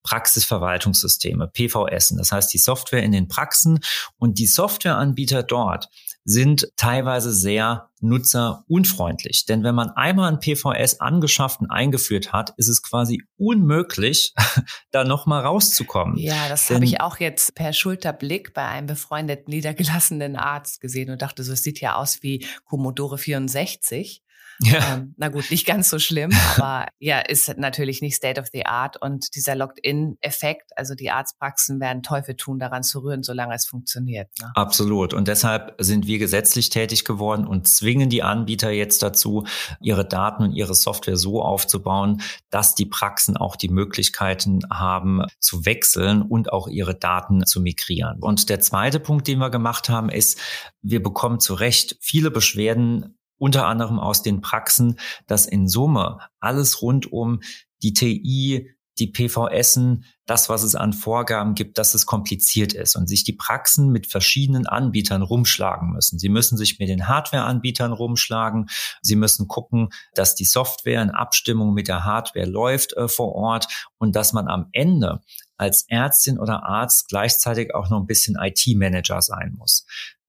Praxisverwaltungssysteme, 0.01 1.47
PVS, 1.47 2.15
das 2.17 2.33
heißt 2.33 2.53
die 2.53 2.57
Software 2.57 3.03
in 3.03 3.13
den 3.13 3.29
Praxen 3.29 3.79
und 4.17 4.37
die 4.37 4.47
Softwareanbieter 4.47 5.43
dort 5.43 5.87
sind 6.25 6.69
teilweise 6.77 7.33
sehr 7.33 7.89
nutzerunfreundlich. 7.99 9.45
Denn 9.45 9.63
wenn 9.63 9.75
man 9.75 9.89
einmal 9.91 10.31
ein 10.31 10.39
PVS 10.39 10.99
angeschafft 10.99 11.61
und 11.61 11.69
eingeführt 11.69 12.33
hat, 12.33 12.53
ist 12.57 12.67
es 12.67 12.81
quasi 12.81 13.23
unmöglich, 13.37 14.33
da 14.91 15.03
nochmal 15.03 15.45
rauszukommen. 15.45 16.17
Ja, 16.17 16.49
das 16.49 16.69
habe 16.69 16.85
ich 16.85 17.01
auch 17.01 17.17
jetzt 17.19 17.55
per 17.55 17.73
Schulterblick 17.73 18.53
bei 18.53 18.65
einem 18.65 18.87
befreundeten, 18.87 19.53
niedergelassenen 19.53 20.35
Arzt 20.35 20.81
gesehen 20.81 21.09
und 21.09 21.21
dachte 21.21 21.43
so, 21.43 21.53
es 21.53 21.63
sieht 21.63 21.79
ja 21.81 21.95
aus 21.95 22.23
wie 22.23 22.45
Commodore 22.65 23.17
64. 23.17 24.22
Ja. 24.59 24.95
Ähm, 24.95 25.13
na 25.17 25.29
gut, 25.29 25.49
nicht 25.51 25.65
ganz 25.65 25.89
so 25.89 25.99
schlimm, 25.99 26.31
aber 26.57 26.87
ja, 26.99 27.19
ist 27.19 27.57
natürlich 27.57 28.01
nicht 28.01 28.15
State 28.15 28.39
of 28.39 28.47
the 28.53 28.65
Art 28.65 29.01
und 29.01 29.35
dieser 29.35 29.55
Locked-in-Effekt, 29.55 30.71
also 30.75 30.95
die 30.95 31.09
Arztpraxen 31.09 31.79
werden 31.79 32.03
Teufel 32.03 32.35
tun, 32.35 32.59
daran 32.59 32.83
zu 32.83 32.99
rühren, 32.99 33.23
solange 33.23 33.55
es 33.55 33.65
funktioniert. 33.65 34.29
Ne? 34.39 34.51
Absolut. 34.55 35.13
Und 35.13 35.27
deshalb 35.27 35.75
sind 35.79 36.07
wir 36.07 36.19
gesetzlich 36.19 36.69
tätig 36.69 37.05
geworden 37.05 37.47
und 37.47 37.67
zwingen 37.67 38.09
die 38.09 38.23
Anbieter 38.23 38.71
jetzt 38.71 39.03
dazu, 39.03 39.45
ihre 39.81 40.05
Daten 40.05 40.43
und 40.43 40.53
ihre 40.53 40.75
Software 40.75 41.17
so 41.17 41.41
aufzubauen, 41.41 42.21
dass 42.49 42.75
die 42.75 42.85
Praxen 42.85 43.37
auch 43.37 43.55
die 43.55 43.69
Möglichkeiten 43.69 44.61
haben, 44.71 45.23
zu 45.39 45.65
wechseln 45.65 46.21
und 46.21 46.51
auch 46.51 46.67
ihre 46.67 46.95
Daten 46.95 47.45
zu 47.45 47.61
migrieren. 47.61 48.19
Und 48.21 48.49
der 48.49 48.59
zweite 48.59 48.99
Punkt, 48.99 49.27
den 49.27 49.39
wir 49.39 49.49
gemacht 49.49 49.89
haben, 49.89 50.09
ist, 50.09 50.39
wir 50.81 51.01
bekommen 51.01 51.39
zu 51.39 51.53
Recht 51.53 51.97
viele 52.01 52.31
Beschwerden 52.31 53.17
unter 53.37 53.67
anderem 53.67 53.99
aus 53.99 54.21
den 54.21 54.41
Praxen, 54.41 54.99
dass 55.27 55.45
in 55.45 55.67
Summe 55.67 56.19
alles 56.39 56.81
rund 56.81 57.11
um 57.11 57.41
die 57.81 57.93
TI, 57.93 58.69
die 58.99 59.07
PVSen, 59.07 60.05
das, 60.25 60.49
was 60.49 60.63
es 60.63 60.75
an 60.75 60.93
Vorgaben 60.93 61.55
gibt, 61.55 61.77
dass 61.77 61.95
es 61.95 62.05
kompliziert 62.05 62.73
ist 62.73 62.95
und 62.95 63.07
sich 63.07 63.23
die 63.23 63.33
Praxen 63.33 63.91
mit 63.91 64.07
verschiedenen 64.07 64.67
Anbietern 64.67 65.21
rumschlagen 65.23 65.91
müssen. 65.91 66.19
Sie 66.19 66.29
müssen 66.29 66.57
sich 66.57 66.79
mit 66.79 66.89
den 66.89 67.07
Hardware-Anbietern 67.07 67.91
rumschlagen. 67.91 68.69
Sie 69.01 69.15
müssen 69.15 69.47
gucken, 69.47 69.89
dass 70.13 70.35
die 70.35 70.45
Software 70.45 71.01
in 71.01 71.09
Abstimmung 71.09 71.73
mit 71.73 71.87
der 71.87 72.05
Hardware 72.05 72.45
läuft 72.45 72.93
äh, 72.93 73.07
vor 73.07 73.33
Ort 73.33 73.67
und 73.97 74.15
dass 74.15 74.31
man 74.31 74.47
am 74.47 74.69
Ende 74.71 75.21
als 75.57 75.85
Ärztin 75.87 76.39
oder 76.39 76.63
Arzt 76.63 77.07
gleichzeitig 77.09 77.73
auch 77.73 77.89
noch 77.89 77.99
ein 77.99 78.07
bisschen 78.07 78.37
IT-Manager 78.39 79.21
sein 79.21 79.55
muss. 79.57 79.85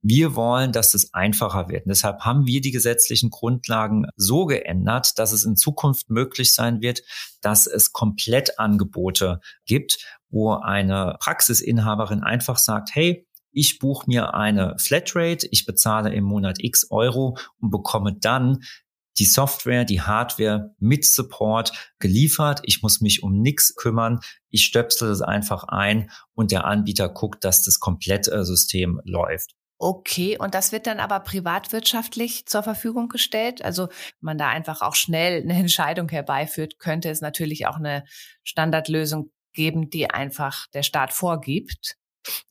Wir 0.07 0.37
wollen, 0.37 0.71
dass 0.71 0.93
es 0.93 1.15
einfacher 1.15 1.71
wird. 1.71 1.87
Und 1.87 1.89
deshalb 1.89 2.21
haben 2.21 2.45
wir 2.45 2.61
die 2.61 2.73
gesetzlichen 2.73 3.31
Grundlagen 3.31 4.05
so 4.17 4.45
geändert, 4.45 5.19
dass 5.19 5.33
es 5.33 5.45
in 5.45 5.57
Zukunft 5.57 6.11
möglich 6.11 6.53
sein 6.53 6.83
wird, 6.83 7.01
dass 7.41 7.67
es 7.67 7.93
Komplettangebote 7.93 9.41
gibt, 9.65 9.97
wo 10.29 10.53
eine 10.53 11.17
Praxisinhaberin 11.21 12.23
einfach 12.23 12.59
sagt, 12.59 12.91
hey, 12.95 13.27
ich 13.51 13.79
buche 13.79 14.05
mir 14.07 14.35
eine 14.35 14.77
Flatrate, 14.79 15.49
ich 15.51 15.65
bezahle 15.65 16.13
im 16.13 16.25
Monat 16.25 16.59
x 16.61 16.91
Euro 16.91 17.39
und 17.59 17.71
bekomme 17.71 18.15
dann 18.15 18.63
die 19.17 19.25
Software, 19.25 19.87
die 19.87 20.03
Hardware 20.03 20.75
mit 20.79 21.07
Support 21.07 21.95
geliefert. 21.99 22.61
Ich 22.65 22.83
muss 22.83 23.01
mich 23.01 23.23
um 23.23 23.41
nichts 23.41 23.75
kümmern. 23.75 24.21
Ich 24.51 24.65
stöpsel 24.65 25.11
es 25.11 25.23
einfach 25.23 25.65
ein 25.65 26.11
und 26.35 26.51
der 26.51 26.67
Anbieter 26.67 27.09
guckt, 27.09 27.43
dass 27.43 27.63
das 27.63 27.81
komplette 27.81 28.45
System 28.45 29.01
läuft. 29.05 29.55
Okay, 29.79 30.39
und 30.39 30.55
das 30.55 30.73
wird 30.73 30.87
dann 30.87 31.01
aber 31.01 31.21
privatwirtschaftlich 31.21 32.47
zur 32.47 32.63
Verfügung 32.63 33.09
gestellt. 33.09 33.65
Also 33.65 33.89
wenn 33.89 34.21
man 34.21 34.39
da 34.39 34.49
einfach 34.49 34.83
auch 34.83 34.95
schnell 34.95 35.43
eine 35.43 35.55
Entscheidung 35.59 36.09
herbeiführt, 36.09 36.79
könnte 36.79 37.11
es 37.11 37.21
natürlich 37.21 37.67
auch 37.67 37.77
eine 37.77 38.05
Standardlösung 38.45 39.31
geben, 39.53 39.91
die 39.91 40.11
einfach 40.11 40.67
der 40.75 40.83
Staat 40.83 41.13
vorgibt. 41.13 41.97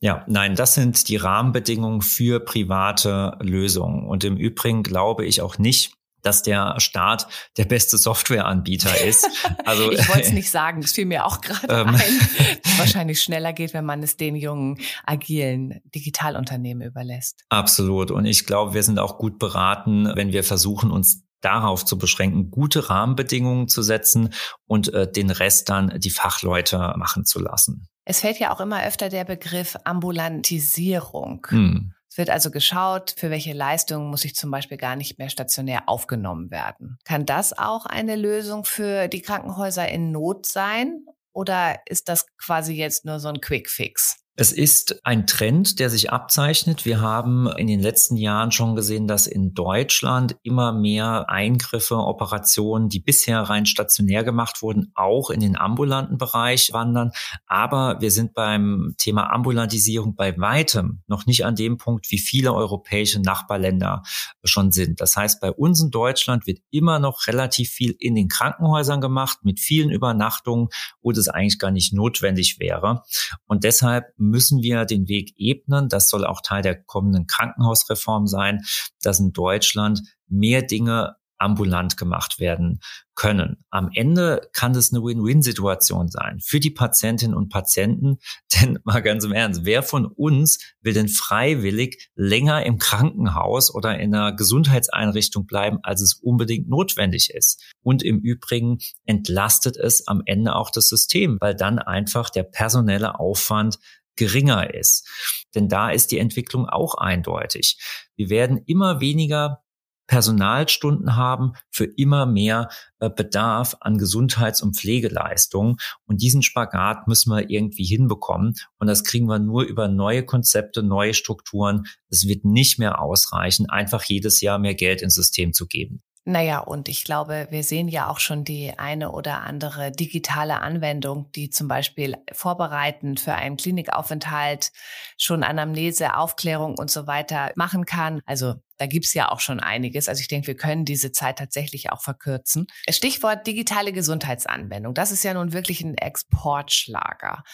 Ja, 0.00 0.24
nein, 0.28 0.54
das 0.54 0.74
sind 0.74 1.08
die 1.08 1.16
Rahmenbedingungen 1.16 2.00
für 2.00 2.40
private 2.40 3.36
Lösungen. 3.40 4.06
Und 4.06 4.22
im 4.24 4.36
Übrigen 4.36 4.82
glaube 4.82 5.26
ich 5.26 5.40
auch 5.42 5.58
nicht, 5.58 5.94
dass 6.24 6.42
der 6.42 6.74
Staat 6.78 7.28
der 7.56 7.64
beste 7.64 7.98
Softwareanbieter 7.98 9.02
ist. 9.04 9.28
Also 9.64 9.90
ich 9.92 10.08
wollte 10.08 10.22
es 10.22 10.32
nicht 10.32 10.50
sagen, 10.50 10.82
es 10.82 10.92
fiel 10.92 11.06
mir 11.06 11.24
auch 11.24 11.40
gerade 11.40 11.68
ähm, 11.68 11.88
ein. 11.88 12.78
wahrscheinlich 12.78 13.22
schneller 13.22 13.52
geht, 13.52 13.72
wenn 13.72 13.84
man 13.84 14.02
es 14.02 14.16
den 14.16 14.36
jungen 14.36 14.78
agilen 15.04 15.80
Digitalunternehmen 15.94 16.86
überlässt. 16.86 17.44
Absolut. 17.48 18.10
Und 18.10 18.26
ich 18.26 18.46
glaube, 18.46 18.74
wir 18.74 18.82
sind 18.82 18.98
auch 18.98 19.16
gut 19.16 19.38
beraten, 19.38 20.10
wenn 20.14 20.32
wir 20.32 20.44
versuchen, 20.44 20.90
uns 20.90 21.24
darauf 21.40 21.84
zu 21.84 21.98
beschränken, 21.98 22.50
gute 22.50 22.90
Rahmenbedingungen 22.90 23.68
zu 23.68 23.82
setzen 23.82 24.32
und 24.66 24.92
äh, 24.92 25.10
den 25.10 25.30
Rest 25.30 25.68
dann 25.68 25.98
die 26.00 26.10
Fachleute 26.10 26.94
machen 26.96 27.24
zu 27.24 27.38
lassen. 27.38 27.88
Es 28.04 28.20
fällt 28.20 28.38
ja 28.38 28.54
auch 28.54 28.60
immer 28.60 28.84
öfter 28.84 29.08
der 29.08 29.24
Begriff 29.24 29.76
Ambulantisierung. 29.84 31.46
Hm. 31.48 31.93
Es 32.14 32.18
wird 32.18 32.30
also 32.30 32.52
geschaut, 32.52 33.12
für 33.18 33.28
welche 33.30 33.52
Leistungen 33.52 34.08
muss 34.08 34.24
ich 34.24 34.36
zum 34.36 34.52
Beispiel 34.52 34.76
gar 34.76 34.94
nicht 34.94 35.18
mehr 35.18 35.30
stationär 35.30 35.88
aufgenommen 35.88 36.52
werden. 36.52 36.96
Kann 37.04 37.26
das 37.26 37.58
auch 37.58 37.86
eine 37.86 38.14
Lösung 38.14 38.64
für 38.64 39.08
die 39.08 39.20
Krankenhäuser 39.20 39.88
in 39.88 40.12
Not 40.12 40.46
sein? 40.46 41.06
Oder 41.32 41.80
ist 41.86 42.08
das 42.08 42.26
quasi 42.36 42.74
jetzt 42.74 43.04
nur 43.04 43.18
so 43.18 43.26
ein 43.26 43.40
Quick 43.40 43.68
Fix? 43.68 44.23
Es 44.36 44.50
ist 44.50 45.06
ein 45.06 45.28
Trend, 45.28 45.78
der 45.78 45.90
sich 45.90 46.10
abzeichnet. 46.10 46.84
Wir 46.84 47.00
haben 47.00 47.46
in 47.56 47.68
den 47.68 47.78
letzten 47.78 48.16
Jahren 48.16 48.50
schon 48.50 48.74
gesehen, 48.74 49.06
dass 49.06 49.28
in 49.28 49.54
Deutschland 49.54 50.36
immer 50.42 50.72
mehr 50.72 51.30
Eingriffe, 51.30 51.94
Operationen, 51.98 52.88
die 52.88 52.98
bisher 52.98 53.42
rein 53.42 53.64
stationär 53.64 54.24
gemacht 54.24 54.60
wurden, 54.60 54.90
auch 54.96 55.30
in 55.30 55.38
den 55.38 55.56
ambulanten 55.56 56.18
Bereich 56.18 56.72
wandern. 56.72 57.12
Aber 57.46 58.00
wir 58.00 58.10
sind 58.10 58.34
beim 58.34 58.96
Thema 58.98 59.32
Ambulantisierung 59.32 60.16
bei 60.16 60.36
weitem 60.36 61.04
noch 61.06 61.26
nicht 61.26 61.44
an 61.44 61.54
dem 61.54 61.78
Punkt, 61.78 62.10
wie 62.10 62.18
viele 62.18 62.54
europäische 62.54 63.22
Nachbarländer 63.22 64.02
schon 64.42 64.72
sind. 64.72 65.00
Das 65.00 65.14
heißt, 65.14 65.40
bei 65.40 65.52
uns 65.52 65.80
in 65.80 65.92
Deutschland 65.92 66.48
wird 66.48 66.58
immer 66.72 66.98
noch 66.98 67.28
relativ 67.28 67.70
viel 67.70 67.94
in 68.00 68.16
den 68.16 68.26
Krankenhäusern 68.26 69.00
gemacht, 69.00 69.44
mit 69.44 69.60
vielen 69.60 69.90
Übernachtungen, 69.90 70.70
wo 71.02 71.12
das 71.12 71.28
eigentlich 71.28 71.60
gar 71.60 71.70
nicht 71.70 71.92
notwendig 71.92 72.58
wäre. 72.58 73.04
Und 73.46 73.62
deshalb 73.62 74.06
müssen 74.30 74.62
wir 74.62 74.84
den 74.84 75.08
Weg 75.08 75.34
ebnen. 75.36 75.88
Das 75.88 76.08
soll 76.08 76.24
auch 76.24 76.40
Teil 76.40 76.62
der 76.62 76.82
kommenden 76.82 77.26
Krankenhausreform 77.26 78.26
sein, 78.26 78.62
dass 79.02 79.20
in 79.20 79.32
Deutschland 79.32 80.02
mehr 80.28 80.62
Dinge 80.62 81.16
ambulant 81.38 81.96
gemacht 81.96 82.38
werden 82.40 82.80
können. 83.14 83.64
Am 83.70 83.90
Ende 83.92 84.48
kann 84.52 84.72
das 84.72 84.92
eine 84.92 85.02
Win-Win-Situation 85.04 86.08
sein 86.08 86.40
für 86.40 86.58
die 86.58 86.70
Patientinnen 86.70 87.36
und 87.36 87.48
Patienten. 87.48 88.18
Denn 88.54 88.78
mal 88.84 89.02
ganz 89.02 89.24
im 89.24 89.32
Ernst, 89.32 89.64
wer 89.64 89.82
von 89.82 90.06
uns 90.06 90.58
will 90.80 90.94
denn 90.94 91.08
freiwillig 91.08 92.10
länger 92.14 92.64
im 92.64 92.78
Krankenhaus 92.78 93.74
oder 93.74 93.98
in 93.98 94.14
einer 94.14 94.34
Gesundheitseinrichtung 94.34 95.46
bleiben, 95.46 95.78
als 95.82 96.00
es 96.00 96.14
unbedingt 96.14 96.68
notwendig 96.68 97.30
ist? 97.30 97.62
Und 97.82 98.02
im 98.02 98.20
Übrigen 98.20 98.78
entlastet 99.04 99.76
es 99.76 100.06
am 100.06 100.22
Ende 100.24 100.54
auch 100.54 100.70
das 100.70 100.88
System, 100.88 101.36
weil 101.40 101.54
dann 101.54 101.78
einfach 101.78 102.30
der 102.30 102.44
personelle 102.44 103.18
Aufwand 103.18 103.78
geringer 104.16 104.72
ist. 104.74 105.08
Denn 105.54 105.68
da 105.68 105.90
ist 105.90 106.10
die 106.12 106.18
Entwicklung 106.18 106.68
auch 106.68 106.94
eindeutig. 106.94 107.78
Wir 108.16 108.30
werden 108.30 108.62
immer 108.66 109.00
weniger 109.00 109.64
Personalstunden 110.06 111.16
haben 111.16 111.52
für 111.70 111.86
immer 111.86 112.26
mehr 112.26 112.68
äh, 113.00 113.08
Bedarf 113.08 113.76
an 113.80 113.96
Gesundheits- 113.96 114.62
und 114.62 114.76
Pflegeleistungen. 114.76 115.76
Und 116.06 116.20
diesen 116.20 116.42
Spagat 116.42 117.08
müssen 117.08 117.30
wir 117.30 117.48
irgendwie 117.48 117.84
hinbekommen. 117.84 118.54
Und 118.78 118.86
das 118.86 119.04
kriegen 119.04 119.26
wir 119.26 119.38
nur 119.38 119.62
über 119.62 119.88
neue 119.88 120.24
Konzepte, 120.24 120.82
neue 120.82 121.14
Strukturen. 121.14 121.86
Es 122.10 122.28
wird 122.28 122.44
nicht 122.44 122.78
mehr 122.78 123.00
ausreichen, 123.00 123.70
einfach 123.70 124.04
jedes 124.04 124.40
Jahr 124.40 124.58
mehr 124.58 124.74
Geld 124.74 125.00
ins 125.00 125.14
System 125.14 125.54
zu 125.54 125.66
geben. 125.66 126.02
Naja, 126.26 126.60
und 126.60 126.88
ich 126.88 127.04
glaube, 127.04 127.48
wir 127.50 127.62
sehen 127.62 127.86
ja 127.86 128.08
auch 128.08 128.18
schon 128.18 128.44
die 128.44 128.78
eine 128.78 129.12
oder 129.12 129.42
andere 129.42 129.92
digitale 129.92 130.60
Anwendung, 130.60 131.30
die 131.32 131.50
zum 131.50 131.68
Beispiel 131.68 132.16
vorbereitend 132.32 133.20
für 133.20 133.34
einen 133.34 133.58
Klinikaufenthalt 133.58 134.72
schon 135.18 135.42
Anamnese, 135.42 136.16
Aufklärung 136.16 136.78
und 136.78 136.90
so 136.90 137.06
weiter 137.06 137.52
machen 137.56 137.84
kann. 137.84 138.22
Also 138.24 138.54
da 138.78 138.86
gibt's 138.86 139.12
ja 139.12 139.30
auch 139.30 139.40
schon 139.40 139.60
einiges. 139.60 140.08
Also 140.08 140.22
ich 140.22 140.28
denke, 140.28 140.46
wir 140.46 140.56
können 140.56 140.86
diese 140.86 141.12
Zeit 141.12 141.38
tatsächlich 141.38 141.92
auch 141.92 142.00
verkürzen. 142.00 142.68
Stichwort 142.88 143.46
digitale 143.46 143.92
Gesundheitsanwendung. 143.92 144.94
Das 144.94 145.12
ist 145.12 145.24
ja 145.24 145.34
nun 145.34 145.52
wirklich 145.52 145.82
ein 145.82 145.94
Exportschlager. 145.94 147.44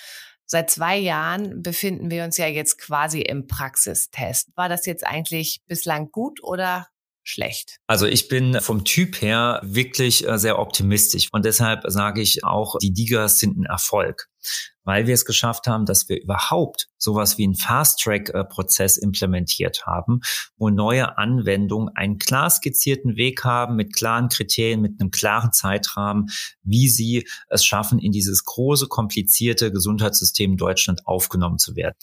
Seit 0.47 0.71
zwei 0.71 0.97
Jahren 0.97 1.63
befinden 1.63 2.11
wir 2.11 2.23
uns 2.23 2.37
ja 2.37 2.47
jetzt 2.47 2.79
quasi 2.79 3.21
im 3.21 3.49
Praxistest. 3.49 4.51
War 4.55 4.69
das 4.69 4.87
jetzt 4.87 5.05
eigentlich 5.05 5.61
bislang 5.67 6.13
gut 6.13 6.41
oder 6.43 6.87
schlecht? 7.23 7.77
Also 7.87 8.07
ich 8.07 8.29
bin 8.29 8.61
vom 8.61 8.85
Typ 8.85 9.21
her 9.21 9.61
wirklich 9.63 10.27
äh, 10.27 10.39
sehr 10.39 10.59
optimistisch 10.59 11.29
und 11.33 11.45
deshalb 11.45 11.83
sage 11.87 12.21
ich 12.21 12.45
auch, 12.45 12.77
die 12.81 12.93
Digas 12.93 13.39
sind 13.39 13.59
ein 13.59 13.65
Erfolg, 13.65 14.29
weil 14.85 15.07
wir 15.07 15.15
es 15.15 15.25
geschafft 15.25 15.67
haben, 15.67 15.87
dass 15.87 16.09
wir 16.09 16.21
überhaupt 16.21 16.89
sowas 16.97 17.39
wie 17.39 17.45
einen 17.45 17.55
Fast-Track-Prozess 17.55 18.97
implementiert 18.97 19.87
haben, 19.87 20.21
wo 20.57 20.71
neue 20.71 21.19
Anwendungen 21.19 21.95
einen 21.95 22.19
klar 22.19 22.51
skizzierten 22.51 23.17
Weg 23.17 23.45
haben 23.45 23.77
mit 23.77 23.95
klaren 23.95 24.29
Kriterien, 24.29 24.81
mit 24.81 25.01
einem 25.01 25.11
klaren 25.11 25.53
Zeitrahmen, 25.53 26.31
wie 26.63 26.89
sie 26.89 27.29
es 27.49 27.65
schaffen, 27.65 27.99
in 27.99 28.13
dieses 28.13 28.45
große, 28.45 28.89
komplizierte 28.89 29.71
Gesundheitssystem 29.71 30.57
Deutschland 30.57 31.07
aufgenommen 31.07 31.59
zu 31.59 31.77
werden. 31.77 31.97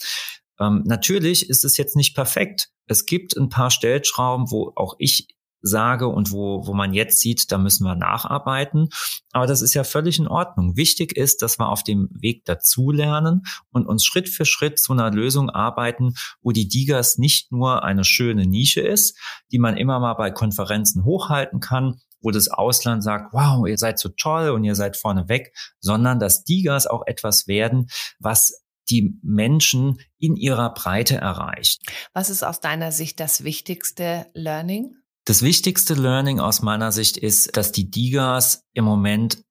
Ähm, 0.60 0.82
natürlich 0.86 1.48
ist 1.48 1.64
es 1.64 1.76
jetzt 1.76 1.96
nicht 1.96 2.14
perfekt. 2.14 2.70
Es 2.88 3.06
gibt 3.06 3.36
ein 3.36 3.48
paar 3.48 3.70
Stellschrauben, 3.70 4.50
wo 4.50 4.72
auch 4.74 4.96
ich 4.98 5.28
sage 5.60 6.08
und 6.08 6.30
wo, 6.32 6.66
wo 6.66 6.74
man 6.74 6.94
jetzt 6.94 7.20
sieht, 7.20 7.50
da 7.50 7.58
müssen 7.58 7.84
wir 7.84 7.94
nacharbeiten. 7.94 8.88
Aber 9.32 9.46
das 9.46 9.62
ist 9.62 9.74
ja 9.74 9.84
völlig 9.84 10.18
in 10.18 10.28
Ordnung. 10.28 10.76
Wichtig 10.76 11.16
ist, 11.16 11.42
dass 11.42 11.58
wir 11.58 11.68
auf 11.68 11.82
dem 11.82 12.08
Weg 12.12 12.44
dazulernen 12.44 13.42
und 13.70 13.86
uns 13.86 14.04
Schritt 14.04 14.28
für 14.28 14.44
Schritt 14.44 14.78
zu 14.78 14.92
einer 14.92 15.10
Lösung 15.10 15.50
arbeiten, 15.50 16.14
wo 16.42 16.52
die 16.52 16.68
Digas 16.68 17.18
nicht 17.18 17.52
nur 17.52 17.82
eine 17.84 18.04
schöne 18.04 18.46
Nische 18.46 18.80
ist, 18.80 19.18
die 19.50 19.58
man 19.58 19.76
immer 19.76 19.98
mal 20.00 20.14
bei 20.14 20.30
Konferenzen 20.30 21.04
hochhalten 21.04 21.60
kann, 21.60 22.00
wo 22.20 22.30
das 22.30 22.48
Ausland 22.48 23.02
sagt, 23.02 23.32
wow, 23.32 23.66
ihr 23.66 23.78
seid 23.78 23.98
so 23.98 24.08
toll 24.08 24.50
und 24.50 24.64
ihr 24.64 24.74
seid 24.74 24.96
vorne 24.96 25.28
weg, 25.28 25.54
sondern 25.80 26.18
dass 26.18 26.44
Digas 26.44 26.86
auch 26.86 27.02
etwas 27.06 27.46
werden, 27.46 27.88
was 28.18 28.64
die 28.90 29.18
Menschen 29.22 30.00
in 30.18 30.36
ihrer 30.36 30.72
Breite 30.74 31.16
erreicht. 31.16 31.80
Was 32.12 32.30
ist 32.30 32.42
aus 32.42 32.60
deiner 32.60 32.92
Sicht 32.92 33.20
das 33.20 33.44
wichtigste 33.44 34.26
Learning? 34.34 34.94
Das 35.24 35.42
wichtigste 35.42 35.94
Learning 35.94 36.40
aus 36.40 36.62
meiner 36.62 36.90
Sicht 36.90 37.16
ist, 37.16 37.56
dass 37.56 37.72
die 37.72 37.90
Digas 37.90 38.64
im 38.72 38.84
Moment 38.84 39.44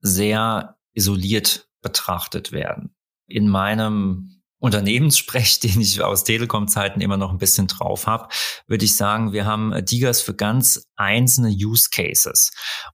sehr 0.00 0.78
isoliert 0.94 1.68
betrachtet 1.82 2.52
werden. 2.52 2.94
In 3.26 3.48
meinem 3.48 4.42
Unternehmenssprech, 4.58 5.60
den 5.60 5.80
ich 5.80 6.02
aus 6.02 6.24
Telekom-Zeiten 6.24 7.00
immer 7.00 7.16
noch 7.16 7.30
ein 7.30 7.38
bisschen 7.38 7.66
drauf 7.66 8.06
habe, 8.06 8.28
würde 8.66 8.84
ich 8.84 8.96
sagen, 8.96 9.32
wir 9.32 9.44
haben 9.44 9.72
Digas 9.84 10.20
für 10.20 10.34
ganz 10.34 10.88
einzelne 10.96 11.50
Use 11.50 11.88
Cases. 11.92 12.50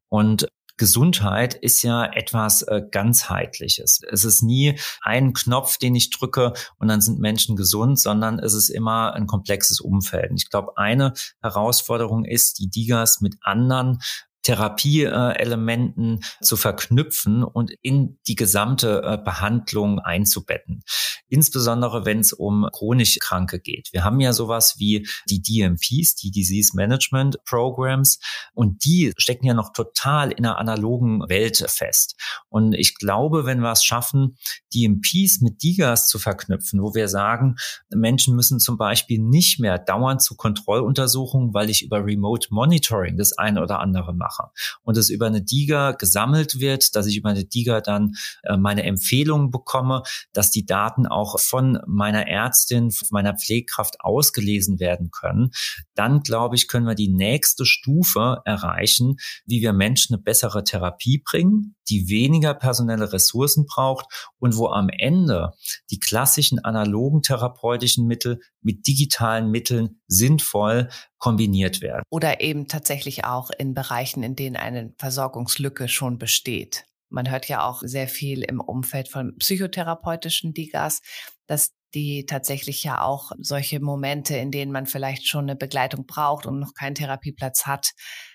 Und 0.09 0.49
Gesundheit 0.77 1.55
ist 1.55 1.83
ja 1.83 2.05
etwas 2.05 2.63
äh, 2.63 2.83
ganzheitliches. 2.91 4.01
Es 4.11 4.25
ist 4.25 4.43
nie 4.43 4.79
ein 5.03 5.33
Knopf, 5.33 5.79
den 5.79 5.95
ich 5.95 6.11
drücke 6.11 6.53
und 6.79 6.89
dann 6.89 7.01
sind 7.01 7.21
Menschen 7.21 7.57
gesund, 7.57 8.01
sondern 8.01 8.39
es 8.39 8.55
ist 8.55 8.69
immer 8.69 9.15
ein 9.15 9.27
komplexes 9.27 9.81
Umfeld. 9.81 10.31
Und 10.31 10.37
ich 10.37 10.51
glaube, 10.51 10.77
eine 10.77 11.13
Herausforderung 11.43 12.25
ist, 12.25 12.59
die 12.59 12.69
Digas 12.69 13.21
mit 13.21 13.37
anderen 13.43 14.01
Therapieelementen 14.45 16.21
zu 16.41 16.57
verknüpfen 16.57 17.43
und 17.43 17.73
in 17.83 18.19
die 18.29 18.37
gesamte 18.37 19.03
äh, 19.03 19.19
Behandlung 19.19 19.99
einzubetten. 19.99 20.85
Insbesondere 21.29 22.05
wenn 22.05 22.21
es 22.21 22.33
um 22.33 22.69
chronisch 22.73 23.19
Kranke 23.19 23.59
geht. 23.59 23.89
Wir 23.93 24.05
haben 24.05 24.21
ja 24.21 24.33
sowas 24.33 24.77
wie 24.79 25.09
die 25.29 25.43
DMPs, 25.43 26.15
die 26.15 26.31
Disease 26.31 26.77
Management 26.77 27.43
Programs, 27.45 28.21
und 28.53 28.85
die 28.85 29.13
stecken 29.17 29.47
ja 29.47 29.55
noch 29.55 29.73
total 29.73 30.31
in 30.31 30.45
einer 30.45 30.59
analogen 30.59 31.29
Welt 31.29 31.65
fest. 31.69 32.17
Und 32.49 32.75
ich 32.75 32.97
glaube, 32.97 33.47
wenn 33.47 33.61
wir 33.61 33.73
es 33.73 33.83
schaffen, 33.83 34.37
DMPs 34.75 35.41
mit 35.41 35.63
DIGAs 35.63 36.09
zu 36.09 36.19
verknüpfen, 36.19 36.83
wo 36.83 36.95
wir 36.95 37.09
sagen, 37.09 37.57
Menschen 37.91 38.37
müssen 38.37 38.61
zum 38.61 38.77
Beispiel 38.77 39.19
nicht 39.21 39.59
mehr 39.59 39.79
dauernd 39.79 40.23
zu 40.23 40.37
Kontrolluntersuchungen, 40.37 41.55
weil 41.55 41.71
ich 41.71 41.83
über 41.83 42.05
Remote 42.05 42.49
Monitoring 42.51 43.17
das 43.17 43.33
eine 43.33 43.63
oder 43.63 43.81
andere 43.81 44.13
mache 44.15 44.34
mache 44.35 44.51
und 44.83 44.97
es 44.97 45.11
über 45.11 45.27
eine 45.27 45.43
DIGA 45.43 45.93
gesammelt 45.93 46.61
wird, 46.61 46.95
dass 46.95 47.07
ich 47.07 47.17
über 47.17 47.31
eine 47.31 47.45
DIGA 47.45 47.81
dann 47.81 48.15
äh, 48.43 48.57
meine 48.57 48.85
Empfehlungen 48.85 49.51
bekomme, 49.51 50.03
dass 50.33 50.51
die 50.51 50.67
Daten 50.67 51.07
auch 51.07 51.39
von 51.41 51.81
meiner 51.87 52.27
Ärztin, 52.27 52.91
von 52.91 53.09
meiner 53.11 53.37
Pflegekraft 53.37 54.01
ausgelesen 54.01 54.81
werden 54.81 55.11
können, 55.11 55.51
dann 55.95 56.21
glaube 56.21 56.57
ich, 56.57 56.69
können 56.69 56.87
wir 56.87 56.95
die 56.95 57.13
nächste 57.13 57.65
Stufe 57.65 58.41
erreichen, 58.45 59.17
wie 59.47 59.61
wir 59.61 59.73
Menschen 59.73 60.15
eine 60.15 60.23
bessere 60.23 60.65
Therapie 60.65 61.23
bringen, 61.25 61.74
die 61.89 62.09
weniger 62.09 62.55
personelle 62.55 63.13
Ressourcen 63.13 63.67
braucht 63.67 64.07
und 64.39 64.57
wo 64.57 64.69
am 64.69 64.89
Ende 64.89 65.53
die 65.91 65.99
klassischen 65.99 66.59
analogen 66.59 67.23
therapeutischen 67.23 68.07
Mittel 68.07 68.41
mit 68.61 68.87
digitalen 68.87 69.51
Mitteln 69.51 70.01
sinnvoll 70.07 70.89
kombiniert 71.19 71.81
werden. 71.81 72.03
Oder 72.11 72.41
eben 72.41 72.69
tatsächlich 72.69 73.25
auch 73.25 73.51
in 73.51 73.75
Bereichen, 73.75 74.23
in 74.23 74.37
denen 74.37 74.57
eine 74.57 74.95
Versorgungslücke 74.99 75.89
schon 75.89 76.19
besteht. 76.19 76.85
Man 77.09 77.31
hört 77.31 77.49
ja 77.49 77.65
auch 77.67 77.83
sehr 77.85 78.09
viel 78.09 78.43
im 78.43 78.61
Umfeld 78.61 79.09
von 79.09 79.37
psychotherapeutischen 79.39 80.53
Digas, 80.53 81.01
dass 81.47 81.73
die 81.95 82.27
tatsächlich 82.27 82.83
ja 82.83 83.03
auch 83.03 83.31
solche 83.39 83.81
Momente, 83.81 84.37
in 84.37 84.51
denen 84.51 84.73
man 84.73 84.87
vielleicht 84.87 85.29
schon 85.29 85.45
eine 85.45 85.57
Begleitung 85.57 86.07
braucht 86.07 86.45
und 86.47 86.59
noch 86.59 86.75
keinen 86.75 86.97
Therapieplatz 86.97 87.67
hat, 87.67 87.93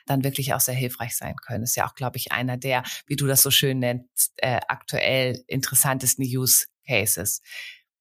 dann 0.09 0.23
wirklich 0.23 0.53
auch 0.53 0.59
sehr 0.59 0.75
hilfreich 0.75 1.15
sein 1.15 1.35
können. 1.35 1.63
ist 1.63 1.75
ja 1.75 1.87
auch, 1.87 1.95
glaube 1.95 2.17
ich, 2.17 2.31
einer 2.31 2.57
der, 2.57 2.83
wie 3.05 3.15
du 3.15 3.27
das 3.27 3.41
so 3.41 3.51
schön 3.51 3.79
nennst, 3.79 4.33
äh, 4.37 4.59
aktuell 4.67 5.43
interessantesten 5.47 6.25
Use 6.25 6.65
Cases. 6.87 7.41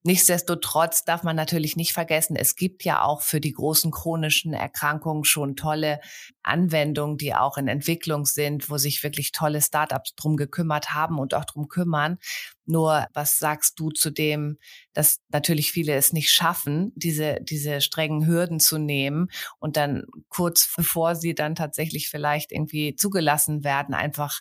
Nichtsdestotrotz 0.04 1.04
darf 1.04 1.24
man 1.24 1.34
natürlich 1.34 1.76
nicht 1.76 1.92
vergessen, 1.92 2.36
es 2.36 2.54
gibt 2.54 2.84
ja 2.84 3.02
auch 3.02 3.20
für 3.20 3.40
die 3.40 3.52
großen 3.52 3.90
chronischen 3.90 4.52
Erkrankungen 4.52 5.24
schon 5.24 5.56
tolle 5.56 6.00
Anwendungen, 6.42 7.18
die 7.18 7.34
auch 7.34 7.58
in 7.58 7.66
Entwicklung 7.66 8.24
sind, 8.24 8.70
wo 8.70 8.78
sich 8.78 9.02
wirklich 9.02 9.32
tolle 9.32 9.60
Startups 9.60 10.14
drum 10.14 10.36
gekümmert 10.36 10.94
haben 10.94 11.18
und 11.18 11.34
auch 11.34 11.44
drum 11.44 11.68
kümmern. 11.68 12.18
Nur 12.64 13.06
was 13.12 13.38
sagst 13.38 13.80
du 13.80 13.90
zu 13.90 14.10
dem, 14.10 14.58
dass 14.92 15.18
natürlich 15.30 15.72
viele 15.72 15.94
es 15.94 16.12
nicht 16.12 16.30
schaffen, 16.30 16.92
diese, 16.94 17.38
diese 17.42 17.80
strengen 17.80 18.26
Hürden 18.26 18.60
zu 18.60 18.78
nehmen 18.78 19.28
und 19.58 19.76
dann 19.76 20.04
kurz 20.28 20.72
bevor 20.76 21.16
sie 21.16 21.34
dann 21.34 21.56
tatsächlich 21.56 22.08
vielleicht 22.08 22.52
irgendwie 22.52 22.94
zugelassen 22.94 23.64
werden, 23.64 23.94
einfach 23.94 24.40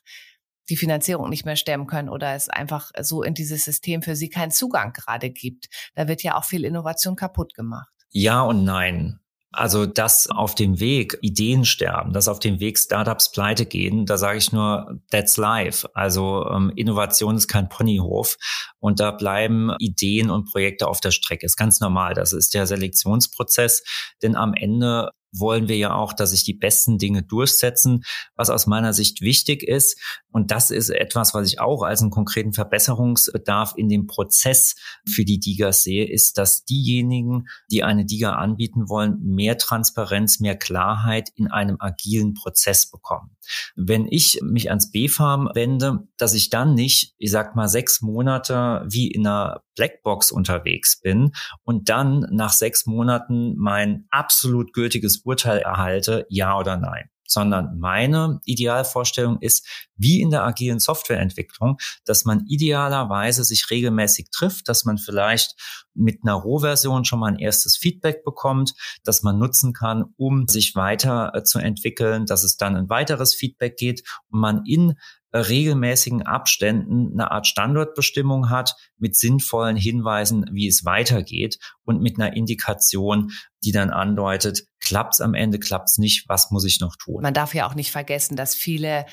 die 0.70 0.78
Finanzierung 0.78 1.30
nicht 1.30 1.46
mehr 1.46 1.56
stemmen 1.56 1.88
können 1.88 2.10
oder 2.10 2.34
es 2.34 2.50
einfach 2.50 2.92
so 3.02 3.24
in 3.24 3.34
dieses 3.34 3.66
System 3.66 4.02
für 4.02 4.16
sie 4.16 4.30
keinen 4.30 4.52
Zugang 4.52 4.94
gerade 4.94 5.30
gibt. 5.30 5.68
Da 5.96 6.08
wird 6.08 6.24
ja 6.24 6.38
auch 6.38 6.46
viel 6.46 6.66
Innovation 6.66 7.16
kaputt 7.16 7.54
gemacht. 7.54 7.88
Ja 8.10 8.42
und 8.42 8.64
nein. 8.64 9.20
Also, 9.54 9.86
dass 9.86 10.30
auf 10.30 10.56
dem 10.56 10.80
Weg 10.80 11.18
Ideen 11.22 11.64
sterben, 11.64 12.12
dass 12.12 12.28
auf 12.28 12.40
dem 12.40 12.60
Weg 12.60 12.78
Startups 12.78 13.32
pleite 13.32 13.66
gehen, 13.66 14.06
da 14.06 14.18
sage 14.18 14.38
ich 14.38 14.52
nur, 14.52 15.00
that's 15.10 15.38
life. 15.38 15.90
Also 15.96 16.46
ähm, 16.48 16.72
Innovation 16.76 17.38
ist 17.38 17.48
kein 17.48 17.70
Ponyhof 17.70 18.38
und 18.80 19.00
da 19.00 19.12
bleiben 19.12 19.72
Ideen 19.80 20.30
und 20.30 20.52
Projekte 20.52 20.88
auf 20.88 21.00
der 21.00 21.12
Strecke. 21.12 21.46
Ist 21.46 21.56
ganz 21.56 21.80
normal. 21.80 22.14
Das 22.14 22.34
ist 22.34 22.54
der 22.54 22.68
Selektionsprozess, 22.68 23.84
denn 24.22 24.36
am 24.36 24.54
Ende 24.54 25.12
wollen 25.32 25.68
wir 25.68 25.78
ja 25.78 25.94
auch, 25.94 26.14
dass 26.14 26.32
sich 26.32 26.44
die 26.44 26.54
besten 26.54 26.98
Dinge 26.98 27.24
durchsetzen, 27.24 28.04
was 28.36 28.50
aus 28.50 28.68
meiner 28.68 28.94
Sicht 28.94 29.22
wichtig 29.22 29.64
ist. 29.64 30.00
Und 30.32 30.52
das 30.52 30.72
ist 30.72 30.90
etwas, 30.90 31.34
was 31.34 31.48
ich 31.48 31.60
auch 31.60 31.84
als 31.84 32.02
einen 32.02 32.12
konkreten 32.12 32.54
Verbesserungsbedarf 32.54 33.74
in 33.76 33.90
dem 33.90 34.08
Prozess 34.08 34.76
für 35.08 35.26
die 35.26 35.40
Digas 35.40 35.84
sehe, 35.84 36.10
ist, 36.10 36.38
dass 36.38 36.64
diejenigen, 36.64 37.46
die 37.72 37.84
eine 37.84 38.06
Diga 38.06 38.34
anbieten 38.34 38.90
wollen, 38.90 39.20
mehr 39.22 39.58
Transparenz, 39.58 40.40
mehr 40.40 40.58
Klarheit 40.58 41.30
in 41.36 41.48
einem 41.48 41.78
agilen 41.80 42.34
Prozess 42.34 42.90
bekommen. 42.90 43.38
Wenn 43.76 44.08
ich 44.10 44.40
mich 44.44 44.70
ans 44.70 44.92
B-Farm 44.92 45.50
wende, 45.54 46.08
dass 46.18 46.34
ich 46.34 46.50
dann 46.50 46.74
nicht, 46.74 47.14
ich 47.18 47.32
sag 47.32 47.56
mal, 47.56 47.68
sechs 47.68 48.02
Monate 48.02 48.86
wie 48.88 49.08
in 49.08 49.26
einer 49.26 49.62
Blackbox 49.78 50.32
unterwegs 50.32 51.00
bin 51.00 51.32
und 51.64 51.88
dann 51.88 52.28
nach 52.32 52.52
sechs 52.52 52.86
Monaten 52.86 53.56
mein 53.58 54.06
absolut 54.10 54.74
gültiges 54.74 55.20
Urteil 55.24 55.60
erhalte, 55.60 56.26
ja 56.30 56.58
oder 56.58 56.76
nein. 56.76 57.10
Sondern 57.30 57.78
meine 57.78 58.40
Idealvorstellung 58.46 59.40
ist, 59.42 59.68
wie 59.98 60.22
in 60.22 60.30
der 60.30 60.46
agilen 60.46 60.80
Softwareentwicklung, 60.80 61.78
dass 62.06 62.24
man 62.24 62.46
idealerweise 62.48 63.44
sich 63.44 63.70
regelmäßig 63.70 64.30
trifft, 64.32 64.70
dass 64.70 64.86
man 64.86 64.98
vielleicht 64.98 65.56
mit 65.94 66.20
einer 66.24 66.36
Rohversion 66.36 67.04
schon 67.04 67.20
mal 67.20 67.28
ein 67.28 67.40
erstes 67.40 67.76
Feedback 67.76 68.24
bekommt, 68.24 68.74
das 69.04 69.24
man 69.24 69.38
nutzen 69.38 69.74
kann, 69.74 70.06
um 70.16 70.48
sich 70.48 70.76
weiter 70.76 71.34
äh, 71.36 71.44
zu 71.44 71.60
entwickeln, 71.60 72.26
dass 72.26 72.46
es 72.46 72.56
dann 72.56 72.78
ein 72.78 72.90
weiteres 72.90 73.36
Feedback 73.36 73.76
geht 73.76 74.04
und 74.30 74.40
man 74.40 74.64
in 74.66 74.96
regelmäßigen 75.42 76.26
Abständen 76.26 77.14
eine 77.14 77.32
Art 77.32 77.48
Standortbestimmung 77.48 78.50
hat 78.50 78.76
mit 78.98 79.16
sinnvollen 79.16 79.76
Hinweisen, 79.76 80.46
wie 80.52 80.68
es 80.68 80.86
weitergeht 80.86 81.58
und 81.84 82.02
mit 82.02 82.20
einer 82.20 82.36
Indikation, 82.36 83.32
die 83.64 83.72
dann 83.72 83.90
andeutet, 83.90 84.64
klappt's 84.80 85.22
am 85.22 85.34
Ende, 85.34 85.60
klappt's 85.60 85.98
nicht, 85.98 86.28
was 86.28 86.52
muss 86.52 86.66
ich 86.66 86.80
noch 86.80 86.96
tun? 86.96 87.22
Man 87.22 87.34
darf 87.34 87.54
ja 87.54 87.68
auch 87.68 87.76
nicht 87.76 87.92
vergessen, 87.92 88.36
dass 88.36 88.56
viele 88.56 89.06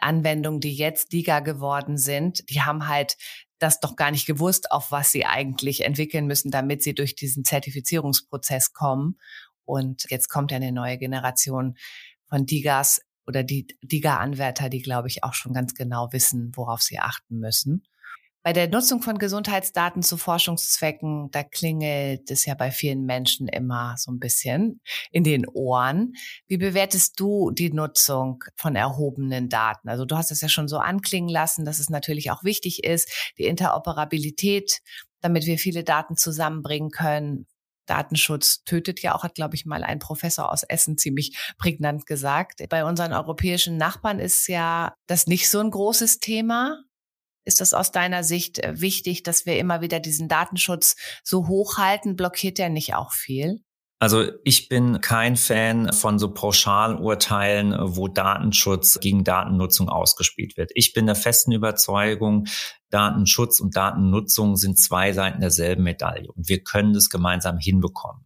Anwendungen, 0.00 0.60
die 0.60 0.74
jetzt 0.74 1.12
DIGA 1.12 1.40
geworden 1.40 1.98
sind, 1.98 2.48
die 2.50 2.62
haben 2.62 2.88
halt 2.88 3.16
das 3.58 3.80
doch 3.80 3.96
gar 3.96 4.10
nicht 4.10 4.26
gewusst, 4.26 4.70
auf 4.70 4.92
was 4.92 5.10
sie 5.10 5.26
eigentlich 5.26 5.84
entwickeln 5.84 6.26
müssen, 6.26 6.50
damit 6.50 6.82
sie 6.82 6.94
durch 6.94 7.16
diesen 7.16 7.44
Zertifizierungsprozess 7.44 8.72
kommen. 8.72 9.18
Und 9.64 10.06
jetzt 10.10 10.28
kommt 10.28 10.52
ja 10.52 10.56
eine 10.56 10.72
neue 10.72 10.96
Generation 10.96 11.76
von 12.28 12.46
DIGAs 12.46 13.00
oder 13.28 13.44
die 13.44 13.66
DIGA-Anwärter, 13.82 14.70
die, 14.70 14.82
glaube 14.82 15.08
ich, 15.08 15.22
auch 15.22 15.34
schon 15.34 15.52
ganz 15.52 15.74
genau 15.74 16.08
wissen, 16.12 16.50
worauf 16.56 16.80
sie 16.80 16.98
achten 16.98 17.38
müssen. 17.38 17.84
Bei 18.42 18.54
der 18.54 18.68
Nutzung 18.68 19.02
von 19.02 19.18
Gesundheitsdaten 19.18 20.02
zu 20.02 20.16
Forschungszwecken, 20.16 21.30
da 21.32 21.42
klingelt 21.42 22.30
es 22.30 22.46
ja 22.46 22.54
bei 22.54 22.70
vielen 22.70 23.04
Menschen 23.04 23.46
immer 23.46 23.96
so 23.98 24.10
ein 24.10 24.20
bisschen 24.20 24.80
in 25.10 25.22
den 25.22 25.46
Ohren. 25.46 26.14
Wie 26.46 26.56
bewertest 26.56 27.20
du 27.20 27.50
die 27.50 27.70
Nutzung 27.70 28.42
von 28.56 28.74
erhobenen 28.74 29.50
Daten? 29.50 29.90
Also 29.90 30.06
du 30.06 30.16
hast 30.16 30.30
es 30.30 30.40
ja 30.40 30.48
schon 30.48 30.68
so 30.68 30.78
anklingen 30.78 31.28
lassen, 31.28 31.66
dass 31.66 31.78
es 31.78 31.90
natürlich 31.90 32.30
auch 32.30 32.42
wichtig 32.42 32.84
ist, 32.84 33.12
die 33.36 33.44
Interoperabilität, 33.44 34.80
damit 35.20 35.44
wir 35.44 35.58
viele 35.58 35.84
Daten 35.84 36.16
zusammenbringen 36.16 36.90
können. 36.90 37.46
Datenschutz 37.88 38.62
tötet 38.64 39.00
ja 39.00 39.14
auch, 39.14 39.22
hat, 39.22 39.34
glaube 39.34 39.54
ich, 39.54 39.66
mal 39.66 39.82
ein 39.82 39.98
Professor 39.98 40.52
aus 40.52 40.62
Essen 40.62 40.98
ziemlich 40.98 41.36
prägnant 41.58 42.06
gesagt. 42.06 42.60
Bei 42.68 42.84
unseren 42.84 43.12
europäischen 43.12 43.76
Nachbarn 43.76 44.18
ist 44.18 44.46
ja 44.48 44.94
das 45.06 45.26
nicht 45.26 45.50
so 45.50 45.60
ein 45.60 45.70
großes 45.70 46.20
Thema. 46.20 46.82
Ist 47.44 47.60
das 47.60 47.72
aus 47.72 47.92
deiner 47.92 48.24
Sicht 48.24 48.58
äh, 48.58 48.80
wichtig, 48.80 49.22
dass 49.22 49.46
wir 49.46 49.58
immer 49.58 49.80
wieder 49.80 50.00
diesen 50.00 50.28
Datenschutz 50.28 50.96
so 51.24 51.48
hochhalten? 51.48 52.14
Blockiert 52.14 52.58
der 52.58 52.68
nicht 52.68 52.94
auch 52.94 53.12
viel? 53.12 53.62
Also 54.00 54.30
ich 54.44 54.68
bin 54.68 55.00
kein 55.00 55.34
Fan 55.36 55.92
von 55.92 56.20
so 56.20 56.32
Pauschalurteilen, 56.32 57.74
wo 57.96 58.06
Datenschutz 58.06 59.00
gegen 59.00 59.24
Datennutzung 59.24 59.88
ausgespielt 59.88 60.56
wird. 60.56 60.70
Ich 60.74 60.92
bin 60.92 61.06
der 61.06 61.16
festen 61.16 61.50
Überzeugung, 61.50 62.46
Datenschutz 62.90 63.60
und 63.60 63.76
Datennutzung 63.76 64.56
sind 64.56 64.78
zwei 64.78 65.12
Seiten 65.12 65.40
derselben 65.40 65.82
Medaille 65.82 66.30
und 66.32 66.48
wir 66.48 66.62
können 66.62 66.92
das 66.92 67.10
gemeinsam 67.10 67.58
hinbekommen. 67.58 68.24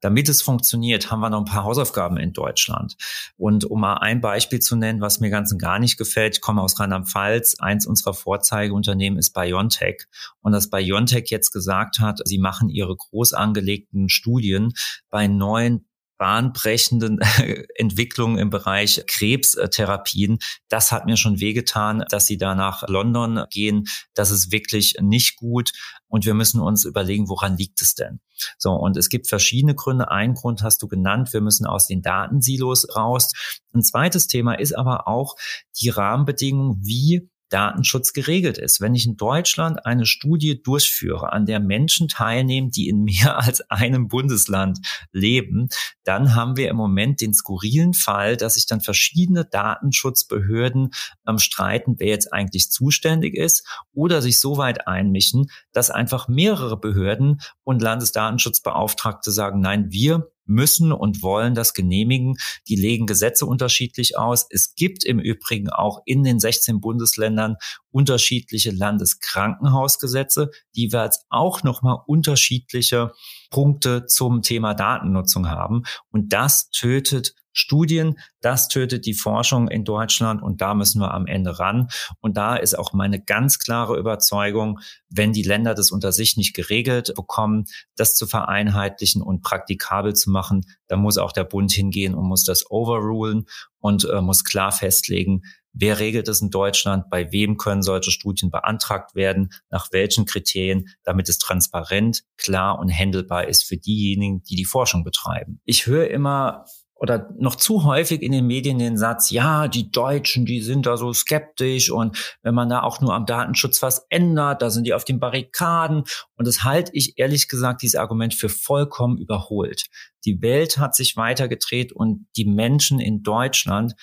Damit 0.00 0.28
es 0.28 0.42
funktioniert, 0.42 1.10
haben 1.10 1.20
wir 1.20 1.30
noch 1.30 1.40
ein 1.40 1.44
paar 1.44 1.64
Hausaufgaben 1.64 2.18
in 2.18 2.32
Deutschland. 2.32 2.96
Und 3.36 3.64
um 3.64 3.80
mal 3.80 3.94
ein 3.94 4.20
Beispiel 4.20 4.60
zu 4.60 4.76
nennen, 4.76 5.00
was 5.00 5.18
mir 5.18 5.30
ganz 5.30 5.50
und 5.50 5.58
gar 5.58 5.80
nicht 5.80 5.96
gefällt, 5.96 6.36
ich 6.36 6.40
komme 6.40 6.62
aus 6.62 6.78
Rheinland-Pfalz. 6.78 7.56
Eins 7.58 7.84
unserer 7.84 8.14
Vorzeigeunternehmen 8.14 9.18
ist 9.18 9.32
BioNTech. 9.32 10.04
Und 10.40 10.52
dass 10.52 10.70
BioNTech 10.70 11.30
jetzt 11.30 11.50
gesagt 11.50 11.98
hat, 11.98 12.20
sie 12.24 12.38
machen 12.38 12.68
ihre 12.68 12.94
groß 12.94 13.32
angelegten 13.32 14.08
Studien 14.08 14.72
bei 15.10 15.26
neuen 15.26 15.87
bahnbrechenden 16.18 17.20
Entwicklungen 17.76 18.38
im 18.38 18.50
Bereich 18.50 19.02
Krebstherapien. 19.06 20.38
Das 20.68 20.92
hat 20.92 21.06
mir 21.06 21.16
schon 21.16 21.40
wehgetan, 21.40 22.04
dass 22.10 22.26
sie 22.26 22.36
da 22.36 22.54
nach 22.54 22.86
London 22.88 23.44
gehen. 23.50 23.84
Das 24.14 24.30
ist 24.30 24.52
wirklich 24.52 24.96
nicht 25.00 25.36
gut. 25.36 25.72
Und 26.08 26.26
wir 26.26 26.34
müssen 26.34 26.60
uns 26.60 26.84
überlegen, 26.84 27.28
woran 27.28 27.56
liegt 27.56 27.80
es 27.82 27.94
denn? 27.94 28.20
So, 28.56 28.72
und 28.72 28.96
es 28.96 29.08
gibt 29.08 29.28
verschiedene 29.28 29.74
Gründe. 29.74 30.10
Ein 30.10 30.34
Grund 30.34 30.62
hast 30.62 30.82
du 30.82 30.88
genannt, 30.88 31.32
wir 31.32 31.40
müssen 31.40 31.66
aus 31.66 31.86
den 31.86 32.02
Datensilos 32.02 32.96
raus. 32.96 33.32
Ein 33.74 33.82
zweites 33.82 34.26
Thema 34.26 34.54
ist 34.58 34.72
aber 34.72 35.06
auch 35.06 35.36
die 35.80 35.90
Rahmenbedingungen, 35.90 36.80
wie 36.82 37.28
Datenschutz 37.48 38.12
geregelt 38.12 38.58
ist. 38.58 38.80
Wenn 38.80 38.94
ich 38.94 39.06
in 39.06 39.16
Deutschland 39.16 39.84
eine 39.86 40.06
Studie 40.06 40.62
durchführe, 40.62 41.32
an 41.32 41.46
der 41.46 41.60
Menschen 41.60 42.08
teilnehmen, 42.08 42.70
die 42.70 42.88
in 42.88 43.04
mehr 43.08 43.38
als 43.38 43.60
einem 43.70 44.08
Bundesland 44.08 44.78
leben, 45.12 45.68
dann 46.04 46.34
haben 46.34 46.56
wir 46.56 46.68
im 46.68 46.76
Moment 46.76 47.20
den 47.20 47.34
skurrilen 47.34 47.94
Fall, 47.94 48.36
dass 48.36 48.54
sich 48.54 48.66
dann 48.66 48.80
verschiedene 48.80 49.44
Datenschutzbehörden 49.44 50.90
ähm, 51.26 51.38
streiten, 51.38 51.96
wer 51.98 52.08
jetzt 52.08 52.32
eigentlich 52.32 52.70
zuständig 52.70 53.34
ist 53.34 53.66
oder 53.92 54.22
sich 54.22 54.40
so 54.40 54.56
weit 54.56 54.86
einmischen, 54.86 55.50
dass 55.72 55.90
einfach 55.90 56.28
mehrere 56.28 56.78
Behörden 56.78 57.40
und 57.64 57.82
Landesdatenschutzbeauftragte 57.82 59.30
sagen, 59.30 59.60
nein, 59.60 59.90
wir 59.90 60.30
müssen 60.48 60.92
und 60.92 61.22
wollen 61.22 61.54
das 61.54 61.74
genehmigen. 61.74 62.36
Die 62.68 62.76
legen 62.76 63.06
Gesetze 63.06 63.46
unterschiedlich 63.46 64.18
aus. 64.18 64.46
Es 64.50 64.74
gibt 64.74 65.04
im 65.04 65.18
Übrigen 65.18 65.70
auch 65.70 66.00
in 66.04 66.24
den 66.24 66.40
16 66.40 66.80
Bundesländern 66.80 67.56
unterschiedliche 67.90 68.70
Landeskrankenhausgesetze, 68.70 70.50
die 70.74 70.92
wir 70.92 71.04
jetzt 71.04 71.24
auch 71.28 71.62
nochmal 71.62 71.98
unterschiedliche 72.06 73.12
Punkte 73.50 74.06
zum 74.06 74.42
Thema 74.42 74.74
Datennutzung 74.74 75.48
haben. 75.48 75.82
Und 76.10 76.32
das 76.32 76.70
tötet 76.70 77.34
Studien. 77.58 78.18
Das 78.40 78.68
tötet 78.68 79.04
die 79.04 79.14
Forschung 79.14 79.68
in 79.68 79.84
Deutschland 79.84 80.42
und 80.42 80.60
da 80.60 80.74
müssen 80.74 81.00
wir 81.00 81.12
am 81.12 81.26
Ende 81.26 81.58
ran. 81.58 81.88
Und 82.20 82.36
da 82.36 82.56
ist 82.56 82.78
auch 82.78 82.92
meine 82.92 83.20
ganz 83.20 83.58
klare 83.58 83.98
Überzeugung, 83.98 84.78
wenn 85.10 85.32
die 85.32 85.42
Länder 85.42 85.74
das 85.74 85.90
unter 85.90 86.12
sich 86.12 86.36
nicht 86.36 86.54
geregelt 86.54 87.12
bekommen, 87.16 87.64
das 87.96 88.14
zu 88.14 88.26
vereinheitlichen 88.26 89.22
und 89.22 89.42
praktikabel 89.42 90.14
zu 90.14 90.30
machen, 90.30 90.64
dann 90.86 91.00
muss 91.00 91.18
auch 91.18 91.32
der 91.32 91.44
Bund 91.44 91.72
hingehen 91.72 92.14
und 92.14 92.26
muss 92.26 92.44
das 92.44 92.70
overrulen 92.70 93.46
und 93.80 94.04
äh, 94.04 94.20
muss 94.20 94.44
klar 94.44 94.72
festlegen, 94.72 95.42
Wer 95.80 96.00
regelt 96.00 96.26
es 96.26 96.40
in 96.40 96.50
Deutschland? 96.50 97.08
Bei 97.08 97.30
wem 97.30 97.56
können 97.56 97.82
solche 97.82 98.10
Studien 98.10 98.50
beantragt 98.50 99.14
werden? 99.14 99.50
Nach 99.70 99.92
welchen 99.92 100.24
Kriterien? 100.24 100.88
Damit 101.04 101.28
es 101.28 101.38
transparent, 101.38 102.24
klar 102.36 102.80
und 102.80 102.90
handelbar 102.90 103.46
ist 103.46 103.62
für 103.62 103.76
diejenigen, 103.76 104.42
die 104.42 104.56
die 104.56 104.64
Forschung 104.64 105.04
betreiben. 105.04 105.60
Ich 105.64 105.86
höre 105.86 106.08
immer 106.08 106.64
oder 106.98 107.30
noch 107.38 107.54
zu 107.54 107.84
häufig 107.84 108.22
in 108.22 108.32
den 108.32 108.46
Medien 108.46 108.78
den 108.78 108.96
Satz, 108.96 109.30
ja, 109.30 109.68
die 109.68 109.90
Deutschen, 109.90 110.44
die 110.44 110.60
sind 110.60 110.84
da 110.86 110.96
so 110.96 111.12
skeptisch 111.12 111.90
und 111.90 112.36
wenn 112.42 112.54
man 112.54 112.68
da 112.68 112.82
auch 112.82 113.00
nur 113.00 113.14
am 113.14 113.24
Datenschutz 113.24 113.80
was 113.82 114.06
ändert, 114.10 114.62
da 114.62 114.70
sind 114.70 114.84
die 114.84 114.94
auf 114.94 115.04
den 115.04 115.20
Barrikaden. 115.20 116.04
Und 116.36 116.46
das 116.46 116.64
halte 116.64 116.90
ich 116.94 117.18
ehrlich 117.18 117.48
gesagt, 117.48 117.82
dieses 117.82 117.94
Argument 117.94 118.34
für 118.34 118.48
vollkommen 118.48 119.16
überholt. 119.18 119.86
Die 120.24 120.42
Welt 120.42 120.78
hat 120.78 120.96
sich 120.96 121.16
weitergedreht 121.16 121.92
und 121.92 122.26
die 122.36 122.44
Menschen 122.44 122.98
in 122.98 123.22
Deutschland 123.22 123.94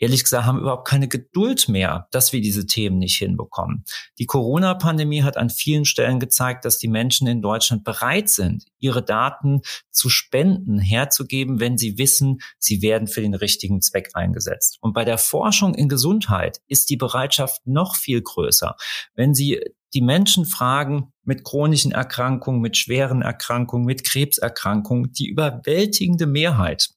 ehrlich 0.00 0.24
gesagt, 0.24 0.46
haben 0.46 0.58
überhaupt 0.58 0.88
keine 0.88 1.06
Geduld 1.06 1.68
mehr, 1.68 2.08
dass 2.10 2.32
wir 2.32 2.40
diese 2.40 2.66
Themen 2.66 2.98
nicht 2.98 3.16
hinbekommen. 3.18 3.84
Die 4.18 4.26
Corona-Pandemie 4.26 5.22
hat 5.22 5.36
an 5.36 5.50
vielen 5.50 5.84
Stellen 5.84 6.18
gezeigt, 6.18 6.64
dass 6.64 6.78
die 6.78 6.88
Menschen 6.88 7.28
in 7.28 7.42
Deutschland 7.42 7.84
bereit 7.84 8.28
sind, 8.28 8.64
ihre 8.78 9.04
Daten 9.04 9.60
zu 9.90 10.08
spenden, 10.08 10.78
herzugeben, 10.78 11.60
wenn 11.60 11.78
sie 11.78 11.98
wissen, 11.98 12.38
sie 12.58 12.82
werden 12.82 13.06
für 13.06 13.20
den 13.20 13.34
richtigen 13.34 13.82
Zweck 13.82 14.10
eingesetzt. 14.14 14.78
Und 14.80 14.94
bei 14.94 15.04
der 15.04 15.18
Forschung 15.18 15.74
in 15.74 15.88
Gesundheit 15.88 16.60
ist 16.66 16.90
die 16.90 16.96
Bereitschaft 16.96 17.60
noch 17.66 17.94
viel 17.94 18.22
größer. 18.22 18.74
Wenn 19.14 19.34
Sie 19.34 19.60
die 19.92 20.02
Menschen 20.02 20.46
fragen 20.46 21.12
mit 21.24 21.44
chronischen 21.44 21.92
Erkrankungen, 21.92 22.60
mit 22.60 22.76
schweren 22.76 23.22
Erkrankungen, 23.22 23.84
mit 23.84 24.04
Krebserkrankungen, 24.04 25.12
die 25.12 25.26
überwältigende 25.26 26.26
Mehrheit 26.26 26.90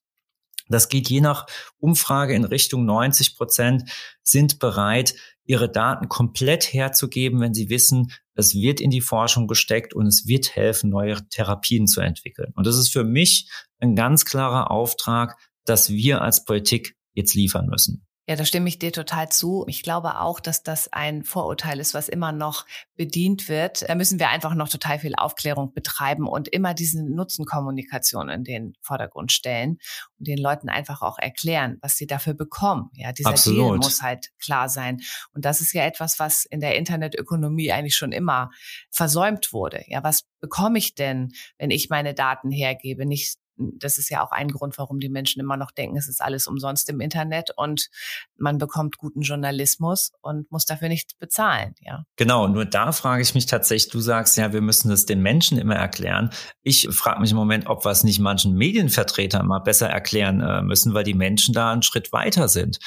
das 0.69 0.89
geht 0.89 1.09
je 1.09 1.21
nach 1.21 1.45
Umfrage 1.77 2.33
in 2.33 2.45
Richtung 2.45 2.85
90 2.85 3.35
Prozent 3.35 3.89
sind 4.23 4.59
bereit, 4.59 5.15
ihre 5.45 5.69
Daten 5.69 6.07
komplett 6.07 6.73
herzugeben, 6.73 7.41
wenn 7.41 7.53
sie 7.53 7.69
wissen, 7.69 8.11
es 8.35 8.55
wird 8.55 8.79
in 8.79 8.89
die 8.89 9.01
Forschung 9.01 9.47
gesteckt 9.47 9.93
und 9.93 10.07
es 10.07 10.25
wird 10.27 10.55
helfen, 10.55 10.89
neue 10.89 11.17
Therapien 11.29 11.87
zu 11.87 12.01
entwickeln. 12.01 12.51
Und 12.55 12.65
das 12.65 12.77
ist 12.77 12.91
für 12.91 13.03
mich 13.03 13.49
ein 13.79 13.95
ganz 13.95 14.25
klarer 14.25 14.71
Auftrag, 14.71 15.37
dass 15.65 15.89
wir 15.89 16.21
als 16.21 16.45
Politik 16.45 16.95
jetzt 17.13 17.35
liefern 17.35 17.67
müssen. 17.67 18.05
Ja, 18.25 18.37
da 18.37 18.45
stimme 18.45 18.69
ich 18.69 18.79
dir 18.79 18.93
total 18.93 19.27
zu. 19.29 19.65
Ich 19.67 19.83
glaube 19.83 20.21
auch, 20.21 20.39
dass 20.39 20.63
das 20.63 20.91
ein 20.93 21.25
Vorurteil 21.25 21.79
ist, 21.81 21.93
was 21.93 22.07
immer 22.07 22.31
noch 22.31 22.65
bedient 22.95 23.49
wird. 23.49 23.87
Da 23.89 23.95
müssen 23.95 24.17
wir 24.17 24.29
einfach 24.29 24.55
noch 24.55 24.69
total 24.69 24.99
viel 24.99 25.13
Aufklärung 25.15 25.73
betreiben 25.73 26.25
und 26.25 26.47
immer 26.47 26.73
diese 26.73 27.03
Nutzenkommunikation 27.03 28.29
in 28.29 28.45
den 28.45 28.73
Vordergrund 28.81 29.33
stellen 29.33 29.77
und 30.19 30.27
den 30.27 30.37
Leuten 30.37 30.69
einfach 30.69 31.01
auch 31.01 31.19
erklären, 31.19 31.77
was 31.81 31.97
sie 31.97 32.07
dafür 32.07 32.33
bekommen. 32.33 32.91
Ja, 32.93 33.11
dieser 33.11 33.31
Absolut. 33.31 33.59
Deal 33.59 33.77
muss 33.77 34.01
halt 34.01 34.29
klar 34.39 34.69
sein. 34.69 35.01
Und 35.33 35.43
das 35.43 35.59
ist 35.59 35.73
ja 35.73 35.83
etwas, 35.83 36.17
was 36.17 36.45
in 36.45 36.61
der 36.61 36.77
Internetökonomie 36.77 37.73
eigentlich 37.73 37.97
schon 37.97 38.13
immer 38.13 38.51
versäumt 38.89 39.51
wurde. 39.51 39.83
Ja, 39.87 40.01
was 40.01 40.23
bekomme 40.39 40.77
ich 40.77 40.95
denn, 40.95 41.33
wenn 41.57 41.71
ich 41.71 41.89
meine 41.89 42.13
Daten 42.13 42.51
hergebe? 42.51 43.05
Nicht 43.05 43.42
das 43.57 43.97
ist 43.97 44.09
ja 44.09 44.23
auch 44.23 44.31
ein 44.31 44.49
Grund, 44.49 44.77
warum 44.77 44.99
die 44.99 45.09
Menschen 45.09 45.39
immer 45.39 45.57
noch 45.57 45.71
denken, 45.71 45.97
es 45.97 46.07
ist 46.07 46.21
alles 46.21 46.47
umsonst 46.47 46.89
im 46.89 46.99
Internet 46.99 47.51
und 47.55 47.89
man 48.37 48.57
bekommt 48.57 48.97
guten 48.97 49.21
Journalismus 49.21 50.11
und 50.21 50.51
muss 50.51 50.65
dafür 50.65 50.89
nichts 50.89 51.13
bezahlen, 51.13 51.75
ja. 51.81 52.03
Genau, 52.15 52.47
nur 52.47 52.65
da 52.65 52.91
frage 52.91 53.21
ich 53.21 53.35
mich 53.35 53.45
tatsächlich, 53.45 53.91
du 53.91 53.99
sagst 53.99 54.37
ja, 54.37 54.53
wir 54.53 54.61
müssen 54.61 54.91
es 54.91 55.05
den 55.05 55.21
Menschen 55.21 55.57
immer 55.57 55.75
erklären. 55.75 56.29
Ich 56.61 56.87
frage 56.91 57.21
mich 57.21 57.31
im 57.31 57.37
Moment, 57.37 57.67
ob 57.67 57.85
wir 57.85 57.91
es 57.91 58.03
nicht 58.03 58.19
manchen 58.19 58.53
Medienvertretern 58.55 59.45
mal 59.45 59.59
besser 59.59 59.89
erklären 59.89 60.41
äh, 60.41 60.61
müssen, 60.61 60.93
weil 60.93 61.03
die 61.03 61.13
Menschen 61.13 61.53
da 61.53 61.71
einen 61.71 61.83
Schritt 61.83 62.11
weiter 62.11 62.47
sind. 62.47 62.79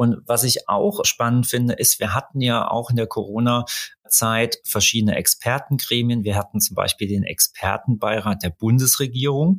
Und 0.00 0.22
was 0.26 0.44
ich 0.44 0.66
auch 0.66 1.04
spannend 1.04 1.46
finde, 1.46 1.74
ist, 1.74 2.00
wir 2.00 2.14
hatten 2.14 2.40
ja 2.40 2.70
auch 2.70 2.88
in 2.88 2.96
der 2.96 3.06
Corona-Zeit 3.06 4.56
verschiedene 4.64 5.14
Expertengremien. 5.16 6.24
Wir 6.24 6.36
hatten 6.36 6.58
zum 6.60 6.74
Beispiel 6.74 7.06
den 7.06 7.22
Expertenbeirat 7.22 8.42
der 8.42 8.48
Bundesregierung. 8.48 9.58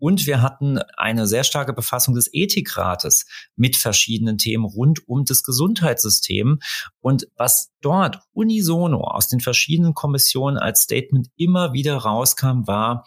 Und 0.00 0.26
wir 0.26 0.42
hatten 0.42 0.78
eine 0.96 1.28
sehr 1.28 1.44
starke 1.44 1.72
Befassung 1.72 2.14
des 2.16 2.28
Ethikrates 2.32 3.26
mit 3.54 3.76
verschiedenen 3.76 4.38
Themen 4.38 4.64
rund 4.64 5.06
um 5.06 5.24
das 5.24 5.44
Gesundheitssystem. 5.44 6.58
Und 7.00 7.28
was 7.36 7.70
dort 7.80 8.18
unisono 8.32 9.02
aus 9.02 9.28
den 9.28 9.40
verschiedenen 9.40 9.94
Kommissionen 9.94 10.58
als 10.58 10.80
Statement 10.80 11.28
immer 11.36 11.72
wieder 11.72 11.96
rauskam, 11.98 12.66
war, 12.66 13.04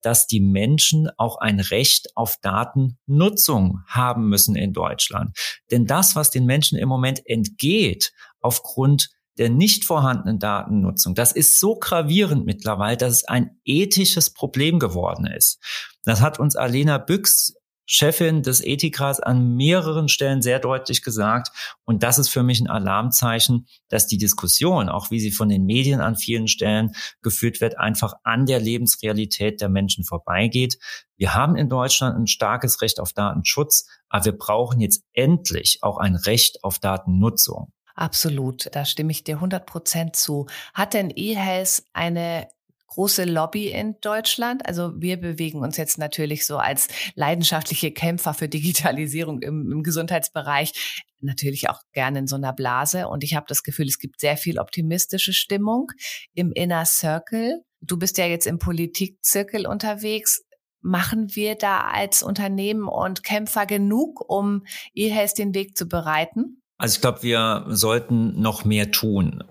dass 0.00 0.26
die 0.26 0.40
Menschen 0.40 1.08
auch 1.16 1.36
ein 1.36 1.60
Recht 1.60 2.16
auf 2.16 2.36
Datennutzung 2.40 3.80
haben 3.86 4.28
müssen 4.28 4.56
in 4.56 4.72
Deutschland. 4.72 5.36
Denn 5.70 5.86
das, 5.86 6.16
was 6.16 6.30
den 6.30 6.46
Menschen 6.46 6.78
im 6.78 6.88
Moment 6.88 7.22
entgeht, 7.26 8.12
aufgrund 8.40 9.10
der 9.38 9.48
nicht 9.48 9.84
vorhandenen 9.84 10.38
Datennutzung, 10.38 11.14
das 11.14 11.32
ist 11.32 11.58
so 11.58 11.76
gravierend 11.76 12.44
mittlerweile, 12.44 12.96
dass 12.96 13.12
es 13.12 13.24
ein 13.24 13.58
ethisches 13.64 14.32
Problem 14.32 14.78
geworden 14.78 15.26
ist. 15.26 15.58
Das 16.04 16.20
hat 16.20 16.38
uns 16.38 16.56
Alena 16.56 16.98
Büchs, 16.98 17.54
Chefin 17.84 18.42
des 18.42 18.62
Ethikrats, 18.64 19.20
an 19.20 19.56
mehreren 19.56 20.08
Stellen 20.08 20.40
sehr 20.40 20.58
deutlich 20.60 21.02
gesagt. 21.02 21.50
Und 21.84 22.02
das 22.02 22.18
ist 22.18 22.28
für 22.28 22.42
mich 22.42 22.60
ein 22.60 22.68
Alarmzeichen, 22.68 23.66
dass 23.88 24.06
die 24.06 24.18
Diskussion, 24.18 24.88
auch 24.88 25.10
wie 25.10 25.20
sie 25.20 25.32
von 25.32 25.48
den 25.48 25.64
Medien 25.64 26.00
an 26.00 26.16
vielen 26.16 26.48
Stellen 26.48 26.94
geführt 27.22 27.60
wird, 27.60 27.78
einfach 27.78 28.14
an 28.22 28.46
der 28.46 28.60
Lebensrealität 28.60 29.60
der 29.60 29.68
Menschen 29.68 30.04
vorbeigeht. 30.04 30.78
Wir 31.16 31.34
haben 31.34 31.56
in 31.56 31.68
Deutschland 31.68 32.16
ein 32.16 32.26
starkes 32.26 32.82
Recht 32.82 33.00
auf 33.00 33.12
Datenschutz, 33.12 33.88
aber 34.08 34.26
wir 34.26 34.38
brauchen 34.38 34.80
jetzt 34.80 35.02
endlich 35.12 35.78
auch 35.82 35.98
ein 35.98 36.14
Recht 36.14 36.62
auf 36.62 36.78
Datennutzung. 36.78 37.72
Absolut, 37.94 38.74
da 38.74 38.84
stimme 38.86 39.12
ich 39.12 39.22
dir 39.22 39.34
100 39.34 39.66
Prozent 39.66 40.16
zu. 40.16 40.46
Hat 40.72 40.94
denn 40.94 41.10
eHealth 41.10 41.82
eine 41.92 42.48
große 42.92 43.24
Lobby 43.24 43.68
in 43.68 43.96
Deutschland. 44.02 44.66
Also 44.66 44.92
wir 44.96 45.18
bewegen 45.18 45.60
uns 45.60 45.78
jetzt 45.78 45.96
natürlich 45.96 46.44
so 46.44 46.58
als 46.58 46.88
leidenschaftliche 47.14 47.90
Kämpfer 47.90 48.34
für 48.34 48.48
Digitalisierung 48.48 49.40
im, 49.40 49.72
im 49.72 49.82
Gesundheitsbereich 49.82 51.06
natürlich 51.20 51.70
auch 51.70 51.80
gerne 51.92 52.20
in 52.20 52.26
so 52.26 52.36
einer 52.36 52.52
Blase. 52.52 53.08
Und 53.08 53.24
ich 53.24 53.34
habe 53.34 53.46
das 53.48 53.62
Gefühl, 53.62 53.86
es 53.86 53.98
gibt 53.98 54.20
sehr 54.20 54.36
viel 54.36 54.58
optimistische 54.58 55.32
Stimmung 55.32 55.90
im 56.34 56.52
Inner 56.52 56.84
Circle. 56.84 57.62
Du 57.80 57.96
bist 57.96 58.18
ja 58.18 58.26
jetzt 58.26 58.46
im 58.46 58.58
Politikzirkel 58.58 59.66
unterwegs. 59.66 60.42
Machen 60.82 61.34
wir 61.34 61.54
da 61.54 61.82
als 61.82 62.22
Unternehmen 62.22 62.88
und 62.88 63.22
Kämpfer 63.22 63.64
genug, 63.64 64.22
um 64.28 64.64
eHealth 64.94 65.38
den 65.38 65.54
Weg 65.54 65.78
zu 65.78 65.86
bereiten? 65.86 66.60
Also 66.76 66.96
ich 66.96 67.00
glaube, 67.00 67.22
wir 67.22 67.64
sollten 67.68 68.38
noch 68.40 68.64
mehr 68.64 68.90
tun. 68.90 69.44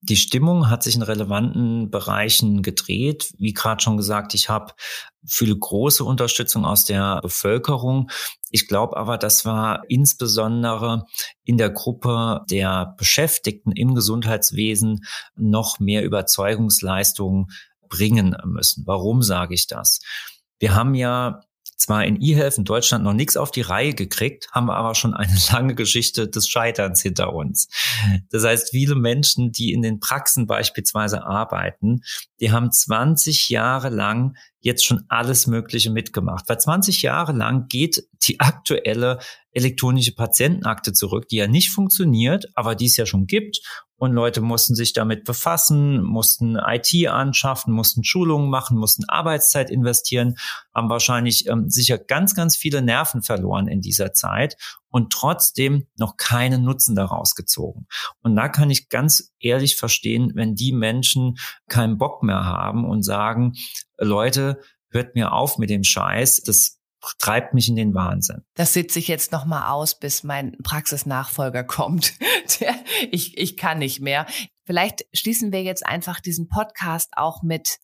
Die 0.00 0.16
Stimmung 0.16 0.70
hat 0.70 0.84
sich 0.84 0.94
in 0.94 1.02
relevanten 1.02 1.90
Bereichen 1.90 2.62
gedreht. 2.62 3.32
Wie 3.38 3.52
gerade 3.52 3.82
schon 3.82 3.96
gesagt, 3.96 4.32
ich 4.34 4.48
habe 4.48 4.74
viele 5.26 5.56
große 5.58 6.04
Unterstützung 6.04 6.64
aus 6.64 6.84
der 6.84 7.20
Bevölkerung. 7.20 8.08
Ich 8.50 8.68
glaube 8.68 8.96
aber, 8.96 9.18
dass 9.18 9.44
wir 9.44 9.82
insbesondere 9.88 11.04
in 11.44 11.58
der 11.58 11.70
Gruppe 11.70 12.42
der 12.48 12.94
Beschäftigten 12.96 13.72
im 13.72 13.94
Gesundheitswesen 13.94 15.04
noch 15.36 15.80
mehr 15.80 16.04
Überzeugungsleistungen 16.04 17.46
bringen 17.88 18.36
müssen. 18.44 18.84
Warum 18.86 19.22
sage 19.22 19.54
ich 19.54 19.66
das? 19.66 19.98
Wir 20.60 20.74
haben 20.74 20.94
ja 20.94 21.40
zwar 21.78 22.04
in 22.04 22.20
eHealth 22.20 22.58
in 22.58 22.64
Deutschland 22.64 23.04
noch 23.04 23.12
nichts 23.12 23.36
auf 23.36 23.50
die 23.50 23.60
Reihe 23.60 23.94
gekriegt, 23.94 24.48
haben 24.52 24.68
aber 24.68 24.94
schon 24.94 25.14
eine 25.14 25.36
lange 25.52 25.74
Geschichte 25.74 26.28
des 26.28 26.48
Scheiterns 26.48 27.00
hinter 27.00 27.32
uns. 27.32 27.68
Das 28.30 28.44
heißt, 28.44 28.70
viele 28.70 28.96
Menschen, 28.96 29.52
die 29.52 29.72
in 29.72 29.82
den 29.82 30.00
Praxen 30.00 30.46
beispielsweise 30.46 31.24
arbeiten, 31.24 32.02
die 32.40 32.50
haben 32.50 32.70
20 32.72 33.48
Jahre 33.48 33.88
lang 33.88 34.36
jetzt 34.60 34.84
schon 34.84 35.04
alles 35.08 35.46
Mögliche 35.46 35.90
mitgemacht. 35.90 36.48
Weil 36.48 36.58
20 36.58 37.02
Jahre 37.02 37.32
lang 37.32 37.68
geht 37.68 38.08
die 38.22 38.40
aktuelle 38.40 39.18
elektronische 39.52 40.14
Patientenakte 40.14 40.92
zurück, 40.92 41.28
die 41.28 41.36
ja 41.36 41.46
nicht 41.46 41.70
funktioniert, 41.70 42.46
aber 42.54 42.74
die 42.74 42.86
es 42.86 42.96
ja 42.96 43.06
schon 43.06 43.26
gibt 43.26 43.60
und 43.98 44.12
Leute 44.12 44.40
mussten 44.40 44.74
sich 44.76 44.92
damit 44.92 45.24
befassen, 45.24 46.02
mussten 46.02 46.56
IT 46.56 47.08
anschaffen, 47.08 47.74
mussten 47.74 48.04
Schulungen 48.04 48.48
machen, 48.48 48.78
mussten 48.78 49.04
Arbeitszeit 49.08 49.70
investieren, 49.70 50.36
haben 50.72 50.88
wahrscheinlich 50.88 51.48
ähm, 51.48 51.68
sicher 51.68 51.98
ganz, 51.98 52.34
ganz 52.34 52.56
viele 52.56 52.80
Nerven 52.80 53.22
verloren 53.22 53.66
in 53.66 53.80
dieser 53.80 54.12
Zeit 54.12 54.56
und 54.90 55.12
trotzdem 55.12 55.86
noch 55.96 56.16
keinen 56.16 56.64
Nutzen 56.64 56.94
daraus 56.94 57.34
gezogen. 57.34 57.86
Und 58.22 58.36
da 58.36 58.48
kann 58.48 58.70
ich 58.70 58.88
ganz 58.88 59.32
ehrlich 59.38 59.76
verstehen, 59.76 60.32
wenn 60.34 60.54
die 60.54 60.72
Menschen 60.72 61.38
keinen 61.68 61.98
Bock 61.98 62.22
mehr 62.22 62.44
haben 62.44 62.84
und 62.84 63.02
sagen, 63.02 63.52
Leute, 63.98 64.60
hört 64.90 65.14
mir 65.14 65.32
auf 65.32 65.58
mit 65.58 65.70
dem 65.70 65.84
Scheiß, 65.84 66.42
das 66.42 66.78
treibt 67.18 67.54
mich 67.54 67.68
in 67.68 67.76
den 67.76 67.94
Wahnsinn. 67.94 68.44
Das 68.54 68.72
sitze 68.72 68.98
ich 68.98 69.08
jetzt 69.08 69.32
noch 69.32 69.44
mal 69.44 69.70
aus, 69.70 69.98
bis 69.98 70.24
mein 70.24 70.56
Praxisnachfolger 70.62 71.64
kommt. 71.64 72.14
ich, 73.10 73.38
ich 73.38 73.56
kann 73.56 73.78
nicht 73.78 74.00
mehr. 74.00 74.26
Vielleicht 74.64 75.06
schließen 75.12 75.52
wir 75.52 75.62
jetzt 75.62 75.86
einfach 75.86 76.20
diesen 76.20 76.48
Podcast 76.48 77.10
auch 77.16 77.42
mit 77.42 77.78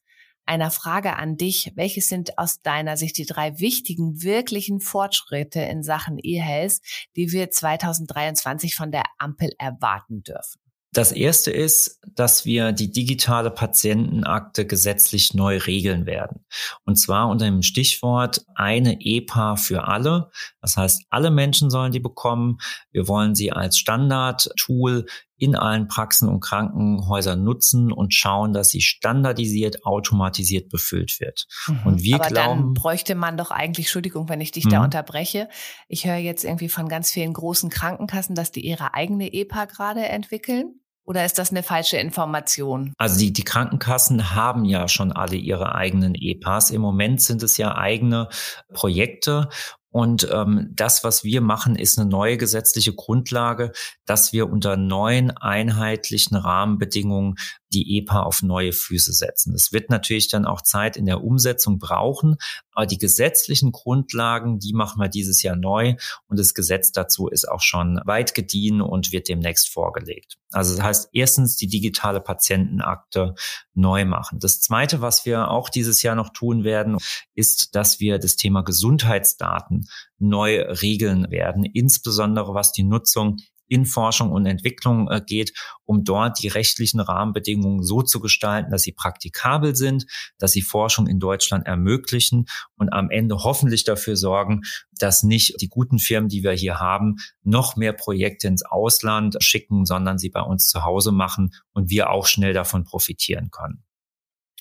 einer 0.47 0.71
Frage 0.71 1.17
an 1.17 1.37
dich. 1.37 1.73
Welches 1.75 2.09
sind 2.09 2.39
aus 2.39 2.63
deiner 2.63 2.97
Sicht 2.97 3.19
die 3.19 3.27
drei 3.27 3.59
wichtigen, 3.59 4.23
wirklichen 4.23 4.81
Fortschritte 4.81 5.61
in 5.61 5.83
Sachen 5.83 6.19
E-Health, 6.23 6.81
die 7.17 7.33
wir 7.33 7.51
2023 7.51 8.75
von 8.75 8.91
der 8.91 9.05
Ampel 9.19 9.53
erwarten 9.59 10.23
dürfen? 10.23 10.65
Das 10.95 11.11
erste 11.11 11.51
ist, 11.51 11.99
dass 12.07 12.45
wir 12.45 12.71
die 12.71 12.93
digitale 12.93 13.51
Patientenakte 13.51 14.65
gesetzlich 14.65 15.35
neu 15.35 15.59
regeln 15.59 16.07
werden. 16.07 16.47
Und 16.85 16.95
zwar 16.97 17.29
unter 17.29 17.47
dem 17.47 17.63
Stichwort 17.63 18.43
eine 18.55 18.99
EPA 19.01 19.57
für 19.57 19.89
alle. 19.89 20.31
Das 20.61 20.77
heißt, 20.77 21.03
alle 21.11 21.33
Menschen 21.33 21.69
sollen 21.69 21.91
die 21.91 21.99
bekommen. 21.99 22.59
Wir 22.93 23.09
wollen 23.09 23.35
sie 23.35 23.51
als 23.51 23.77
Standardtool 23.77 25.07
in 25.45 25.55
allen 25.55 25.89
Praxen 25.89 26.29
und 26.29 26.41
Krankenhäusern 26.41 27.43
nutzen 27.43 27.93
und 27.93 28.15
schauen, 28.15 28.53
dass 28.53 28.71
sie 28.71 28.81
standardisiert, 28.81 29.85
automatisiert 29.85 30.71
befüllt 30.71 31.21
wird. 31.21 31.47
Mhm. 31.67 31.81
Und 31.85 32.03
wir 32.03 32.17
Aber 32.17 32.29
glauben, 32.29 32.61
dann 32.61 32.75
bräuchte 32.75 33.15
man 33.15 33.37
doch 33.37 33.51
eigentlich, 33.51 33.87
Entschuldigung, 33.87 34.29
wenn 34.29 34.41
ich 34.41 34.53
dich 34.53 34.65
mhm. 34.65 34.71
da 34.71 34.85
unterbreche. 34.85 35.49
Ich 35.89 36.07
höre 36.07 36.17
jetzt 36.17 36.45
irgendwie 36.45 36.69
von 36.69 36.89
ganz 36.89 37.11
vielen 37.11 37.33
großen 37.33 37.71
Krankenkassen, 37.71 38.35
dass 38.35 38.51
die 38.51 38.65
ihre 38.65 38.95
eigene 38.95 39.33
EPA 39.33 39.67
gerade 39.67 40.07
entwickeln. 40.07 40.81
Oder 41.07 41.27
ist 41.27 41.39
das 41.39 41.51
eine 41.51 41.63
falsche 41.63 41.99
Information? 41.99 42.95
Also 42.97 43.19
die, 43.19 43.33
die 43.33 43.45
Krankenkassen 43.45 44.35
haben 44.35 44.65
ja 44.65 44.89
schon 44.89 45.13
alle 45.13 45.37
ihre 45.37 45.75
eigenen 45.75 46.15
EPAs. 46.15 46.71
Im 46.71 46.81
Moment 46.81 47.21
sind 47.21 47.43
es 47.43 47.59
ja 47.59 47.77
eigene 47.77 48.29
Projekte 48.73 49.51
und 49.95 50.29
ähm, 50.33 50.73
das, 50.73 51.05
was 51.05 51.23
wir 51.23 51.41
machen, 51.41 51.77
ist 51.77 52.01
eine 52.01 52.11
neue 52.11 52.37
gesetzliche 52.37 52.93
Grundlage, 52.93 53.71
dass 54.05 54.33
wir 54.33 54.51
unter 54.51 54.77
neuen 54.77 55.31
einheitlichen 55.31 56.37
Rahmenbedingungen 56.37 57.37
die 57.75 57.99
EPA 57.99 58.23
auf 58.23 58.43
neue 58.43 58.73
Füße 58.73 59.13
setzen. 59.13 59.55
Es 59.55 59.73
wird 59.73 59.91
natürlich 59.91 60.29
dann 60.29 60.47
auch 60.47 60.63
Zeit 60.63 60.97
in 60.97 61.07
der 61.07 61.23
Umsetzung 61.23 61.79
brauchen, 61.79 62.37
aber 62.73 62.87
die 62.87 62.99
gesetzlichen 62.99 63.73
Grundlagen, 63.73 64.59
die 64.59 64.73
machen 64.73 65.01
wir 65.01 65.09
dieses 65.09 65.43
Jahr 65.43 65.57
neu 65.57 65.97
und 66.29 66.39
das 66.39 66.55
Gesetz 66.55 66.93
dazu 66.93 67.29
ist 67.29 67.49
auch 67.49 67.61
schon 67.61 68.01
weit 68.05 68.35
gediehen 68.35 68.81
und 68.81 69.13
wird 69.13 69.29
demnächst 69.29 69.69
vorgelegt. 69.69 70.37
Also 70.53 70.77
das 70.77 70.85
heißt, 70.85 71.09
erstens 71.13 71.57
die 71.57 71.67
digitale 71.67 72.21
Patientenakte 72.21 73.35
neu 73.75 74.05
machen. 74.05 74.39
Das 74.39 74.61
Zweite, 74.61 75.01
was 75.01 75.27
wir 75.27 75.51
auch 75.51 75.69
dieses 75.69 76.03
Jahr 76.03 76.15
noch 76.15 76.31
tun 76.31 76.63
werden, 76.63 76.99
ist, 77.35 77.75
dass 77.75 77.99
wir 77.99 78.19
das 78.19 78.37
Thema 78.37 78.63
Gesundheitsdaten 78.63 79.89
neu 80.19 80.63
regeln 80.63 81.31
werden, 81.31 81.65
insbesondere 81.65 82.55
was 82.55 82.73
die 82.73 82.85
Nutzung 82.85 83.37
in 83.67 83.87
Forschung 83.87 84.31
und 84.31 84.47
Entwicklung 84.47 85.11
äh, 85.11 85.21
geht, 85.25 85.53
um 85.85 86.05
dort 86.05 86.43
die 86.43 86.49
rechtlichen 86.49 87.01
Rahmenbedingungen 87.01 87.83
so 87.83 88.03
zu 88.03 88.21
gestalten, 88.21 88.71
dass 88.71 88.83
sie 88.83 88.93
praktikabel 88.93 89.75
sind, 89.75 90.07
dass 90.39 90.53
sie 90.53 90.63
Forschung 90.63 91.07
in 91.07 91.21
Deutschland 91.21 91.67
ermöglichen 91.67 92.47
und 92.77 92.93
am 92.93 93.11
Ende 93.11 93.37
hoffentlich 93.39 93.85
dafür 93.85 94.17
sorgen, 94.17 94.63
dass 94.93 95.23
nicht 95.23 95.61
die 95.61 95.69
guten 95.69 95.99
Firmen, 95.99 96.29
die 96.29 96.43
wir 96.43 96.53
hier 96.53 96.81
haben, 96.81 97.17
noch 97.43 97.77
mehr 97.77 97.93
Projekte 97.93 98.49
ins 98.49 98.65
Ausland 98.65 99.37
schicken, 99.41 99.87
sondern 99.87 100.19
sie 100.19 100.31
bei 100.31 100.43
uns 100.43 100.69
zu 100.69 100.85
Hause 100.85 101.13
machen 101.13 101.55
und 101.73 101.91
wir 101.91 102.11
auch 102.11 102.27
schnell 102.27 102.53
davon 102.53 102.85
profitieren 102.85 103.51
können. 103.51 103.85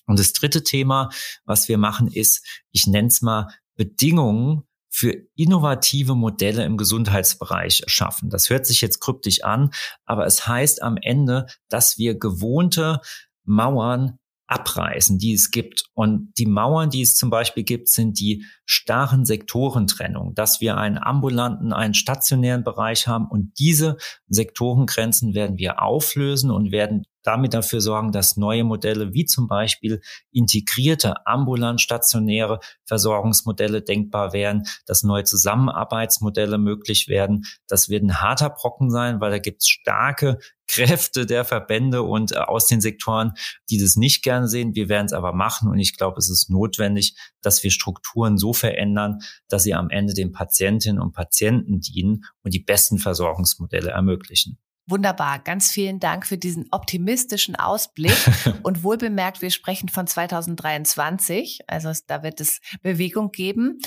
Und 0.06 0.20
das 0.20 0.34
dritte 0.34 0.63
Thema, 0.63 1.10
was 1.46 1.68
wir 1.68 1.78
machen, 1.78 2.08
ist, 2.08 2.46
ich 2.72 2.88
nenne 2.88 3.08
es 3.08 3.22
mal 3.22 3.48
Bedingungen 3.76 4.63
für 4.95 5.15
innovative 5.36 6.13
Modelle 6.13 6.63
im 6.65 6.77
Gesundheitsbereich 6.77 7.82
schaffen. 7.88 8.29
Das 8.29 8.51
hört 8.51 8.67
sich 8.67 8.79
jetzt 8.82 8.99
kryptisch 8.99 9.43
an, 9.43 9.71
aber 10.06 10.27
es 10.27 10.47
heißt 10.47 10.84
am 10.84 10.97
Ende, 10.97 11.47
dass 11.67 11.97
wir 11.97 12.13
gewohnte 12.13 13.01
Mauern 13.43 14.19
abreißen, 14.54 15.18
die 15.18 15.34
es 15.34 15.50
gibt. 15.50 15.86
Und 15.94 16.34
die 16.38 16.46
Mauern, 16.46 16.92
die 16.92 17.02
es 17.02 17.16
zum 17.16 17.30
Beispiel 17.30 17.63
gibt, 17.63 17.89
sind 17.89 18.20
die 18.20 18.46
starren 18.66 19.26
Sektorentrennung, 19.26 20.36
dass 20.36 20.62
wir 20.62 20.78
einen 20.78 20.98
ambulanten, 20.98 21.74
einen 21.74 21.96
stationären 21.96 22.63
Bereich 22.63 23.08
haben 23.08 23.28
und 23.28 23.54
diese 23.58 23.98
Sektorengrenzen 24.28 25.34
werden 25.34 25.58
wir 25.58 25.82
auflösen 25.82 26.52
und 26.52 26.72
werden 26.72 27.04
damit 27.24 27.54
dafür 27.54 27.82
sorgen, 27.82 28.12
dass 28.12 28.38
neue 28.38 28.63
Modelle 28.63 29.13
wie 29.13 29.26
zum 29.26 29.48
Beispiel 29.48 30.02
integrierte 30.32 31.26
ambulant 31.26 31.82
stationäre 31.82 32.60
Versorgungsmodelle 32.86 33.82
denkbar 33.82 34.34
werden, 34.34 34.63
dass 34.86 35.04
neue 35.04 35.24
Zusammenarbeitsmodelle 35.24 36.58
möglich 36.58 37.08
werden. 37.08 37.46
Das 37.68 37.89
wird 37.89 38.04
ein 38.04 38.22
harter 38.22 38.50
Brocken 38.50 38.92
sein, 38.92 39.22
weil 39.22 39.32
da 39.32 39.39
gibt 39.39 39.62
es 39.62 39.70
starke 39.70 40.38
Kräfte 40.74 41.28
der 41.28 41.46
Verbände 41.46 42.02
und 42.02 42.32
äh, 42.32 42.38
aus 42.38 42.66
den 42.66 42.82
Sektoren, 42.82 43.34
die 43.70 43.78
das 43.78 43.96
nicht 43.96 44.24
gerne 44.24 44.48
sehen. 44.48 44.74
Wir 44.74 44.90
werden 44.90 45.06
es 45.06 45.14
aber 45.14 45.34
machen 45.34 45.70
und 45.70 45.78
ich 45.78 45.98
glaube, 45.98 46.18
es 46.18 46.30
ist 46.30 46.50
notwendig, 46.50 47.16
dass 47.42 47.64
wir 47.64 47.70
Strukturen 47.70 48.38
so 48.40 48.54
verändern, 48.54 49.20
dass 49.48 49.64
sie 49.64 49.76
am 49.76 49.90
Ende 49.92 50.14
den 50.14 50.32
Patientinnen 50.32 51.00
und 51.00 51.14
Patienten 51.14 51.80
dienen 51.80 52.26
und 52.42 52.54
die 52.54 52.64
besten 52.64 52.98
Versorgungsmodelle 52.98 53.92
ermöglichen. 53.92 54.58
Wunderbar. 54.88 55.40
Ganz 55.40 55.72
vielen 55.72 56.00
Dank 56.00 56.26
für 56.26 56.38
diesen 56.38 56.68
optimistischen 56.72 57.56
Ausblick. 57.56 58.18
Und 58.64 58.84
wohlbemerkt, 58.84 59.42
wir 59.42 59.50
sprechen 59.50 59.88
von 59.88 60.08
2023. 60.08 61.62
Also 61.68 61.94
da 62.08 62.22
wird 62.22 62.42
es 62.42 62.60
Bewegung 62.82 63.32
geben. 63.32 63.80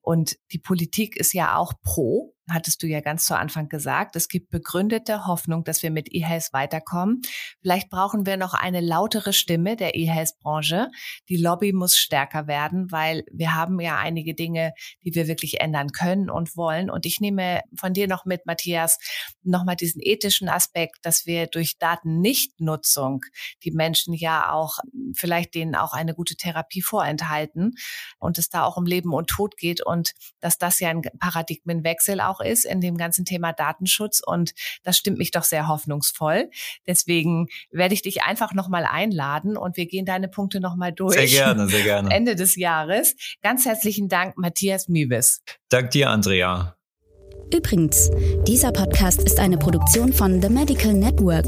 Und 0.00 0.38
die 0.52 0.58
Politik 0.58 1.18
ist 1.18 1.34
ja 1.34 1.56
auch 1.56 1.74
pro 1.82 2.34
hattest 2.50 2.82
du 2.82 2.86
ja 2.86 3.00
ganz 3.00 3.24
zu 3.24 3.36
Anfang 3.36 3.68
gesagt. 3.68 4.16
Es 4.16 4.28
gibt 4.28 4.50
begründete 4.50 5.26
Hoffnung, 5.26 5.64
dass 5.64 5.82
wir 5.82 5.90
mit 5.90 6.12
E-Health 6.12 6.48
weiterkommen. 6.52 7.22
Vielleicht 7.60 7.90
brauchen 7.90 8.26
wir 8.26 8.36
noch 8.36 8.54
eine 8.54 8.80
lautere 8.80 9.32
Stimme 9.32 9.76
der 9.76 9.94
E-Health-Branche. 9.94 10.88
Die 11.28 11.36
Lobby 11.36 11.72
muss 11.72 11.96
stärker 11.96 12.46
werden, 12.46 12.90
weil 12.90 13.24
wir 13.30 13.54
haben 13.54 13.80
ja 13.80 13.98
einige 13.98 14.34
Dinge, 14.34 14.72
die 15.04 15.14
wir 15.14 15.28
wirklich 15.28 15.60
ändern 15.60 15.90
können 15.90 16.30
und 16.30 16.56
wollen. 16.56 16.90
Und 16.90 17.06
ich 17.06 17.20
nehme 17.20 17.62
von 17.76 17.92
dir 17.92 18.08
noch 18.08 18.24
mit, 18.24 18.46
Matthias, 18.46 18.98
nochmal 19.42 19.76
diesen 19.76 20.00
ethischen 20.02 20.48
Aspekt, 20.48 20.96
dass 21.02 21.26
wir 21.26 21.46
durch 21.46 21.78
Datennichtnutzung 21.78 23.20
die 23.64 23.72
Menschen 23.72 24.14
ja 24.14 24.52
auch 24.52 24.78
vielleicht 25.14 25.54
denen 25.54 25.74
auch 25.74 25.92
eine 25.92 26.14
gute 26.14 26.36
Therapie 26.36 26.82
vorenthalten 26.82 27.74
und 28.18 28.38
es 28.38 28.48
da 28.48 28.64
auch 28.64 28.76
um 28.76 28.86
Leben 28.86 29.12
und 29.12 29.28
Tod 29.28 29.56
geht 29.56 29.84
und 29.84 30.12
dass 30.40 30.58
das 30.58 30.80
ja 30.80 30.90
ein 30.90 31.02
Paradigmenwechsel 31.18 32.20
auch 32.20 32.37
auch 32.38 32.44
ist 32.44 32.64
in 32.64 32.80
dem 32.80 32.96
ganzen 32.96 33.24
Thema 33.24 33.52
Datenschutz. 33.52 34.20
Und 34.24 34.54
das 34.82 34.96
stimmt 34.96 35.18
mich 35.18 35.30
doch 35.30 35.44
sehr 35.44 35.68
hoffnungsvoll. 35.68 36.50
Deswegen 36.86 37.48
werde 37.70 37.94
ich 37.94 38.02
dich 38.02 38.22
einfach 38.22 38.54
nochmal 38.54 38.84
einladen 38.84 39.56
und 39.56 39.76
wir 39.76 39.86
gehen 39.86 40.06
deine 40.06 40.28
Punkte 40.28 40.60
nochmal 40.60 40.92
durch. 40.92 41.14
Sehr 41.14 41.26
gerne, 41.26 41.68
sehr 41.68 41.82
gerne. 41.82 42.10
Ende 42.14 42.36
des 42.36 42.56
Jahres. 42.56 43.16
Ganz 43.42 43.64
herzlichen 43.64 44.08
Dank, 44.08 44.36
Matthias 44.36 44.88
Mübes. 44.88 45.42
Dank 45.68 45.90
dir, 45.90 46.10
Andrea. 46.10 46.74
Übrigens, 47.54 48.10
dieser 48.46 48.72
Podcast 48.72 49.22
ist 49.22 49.38
eine 49.38 49.56
Produktion 49.56 50.12
von 50.12 50.42
The 50.42 50.50
Medical 50.50 50.92
Network. 50.92 51.46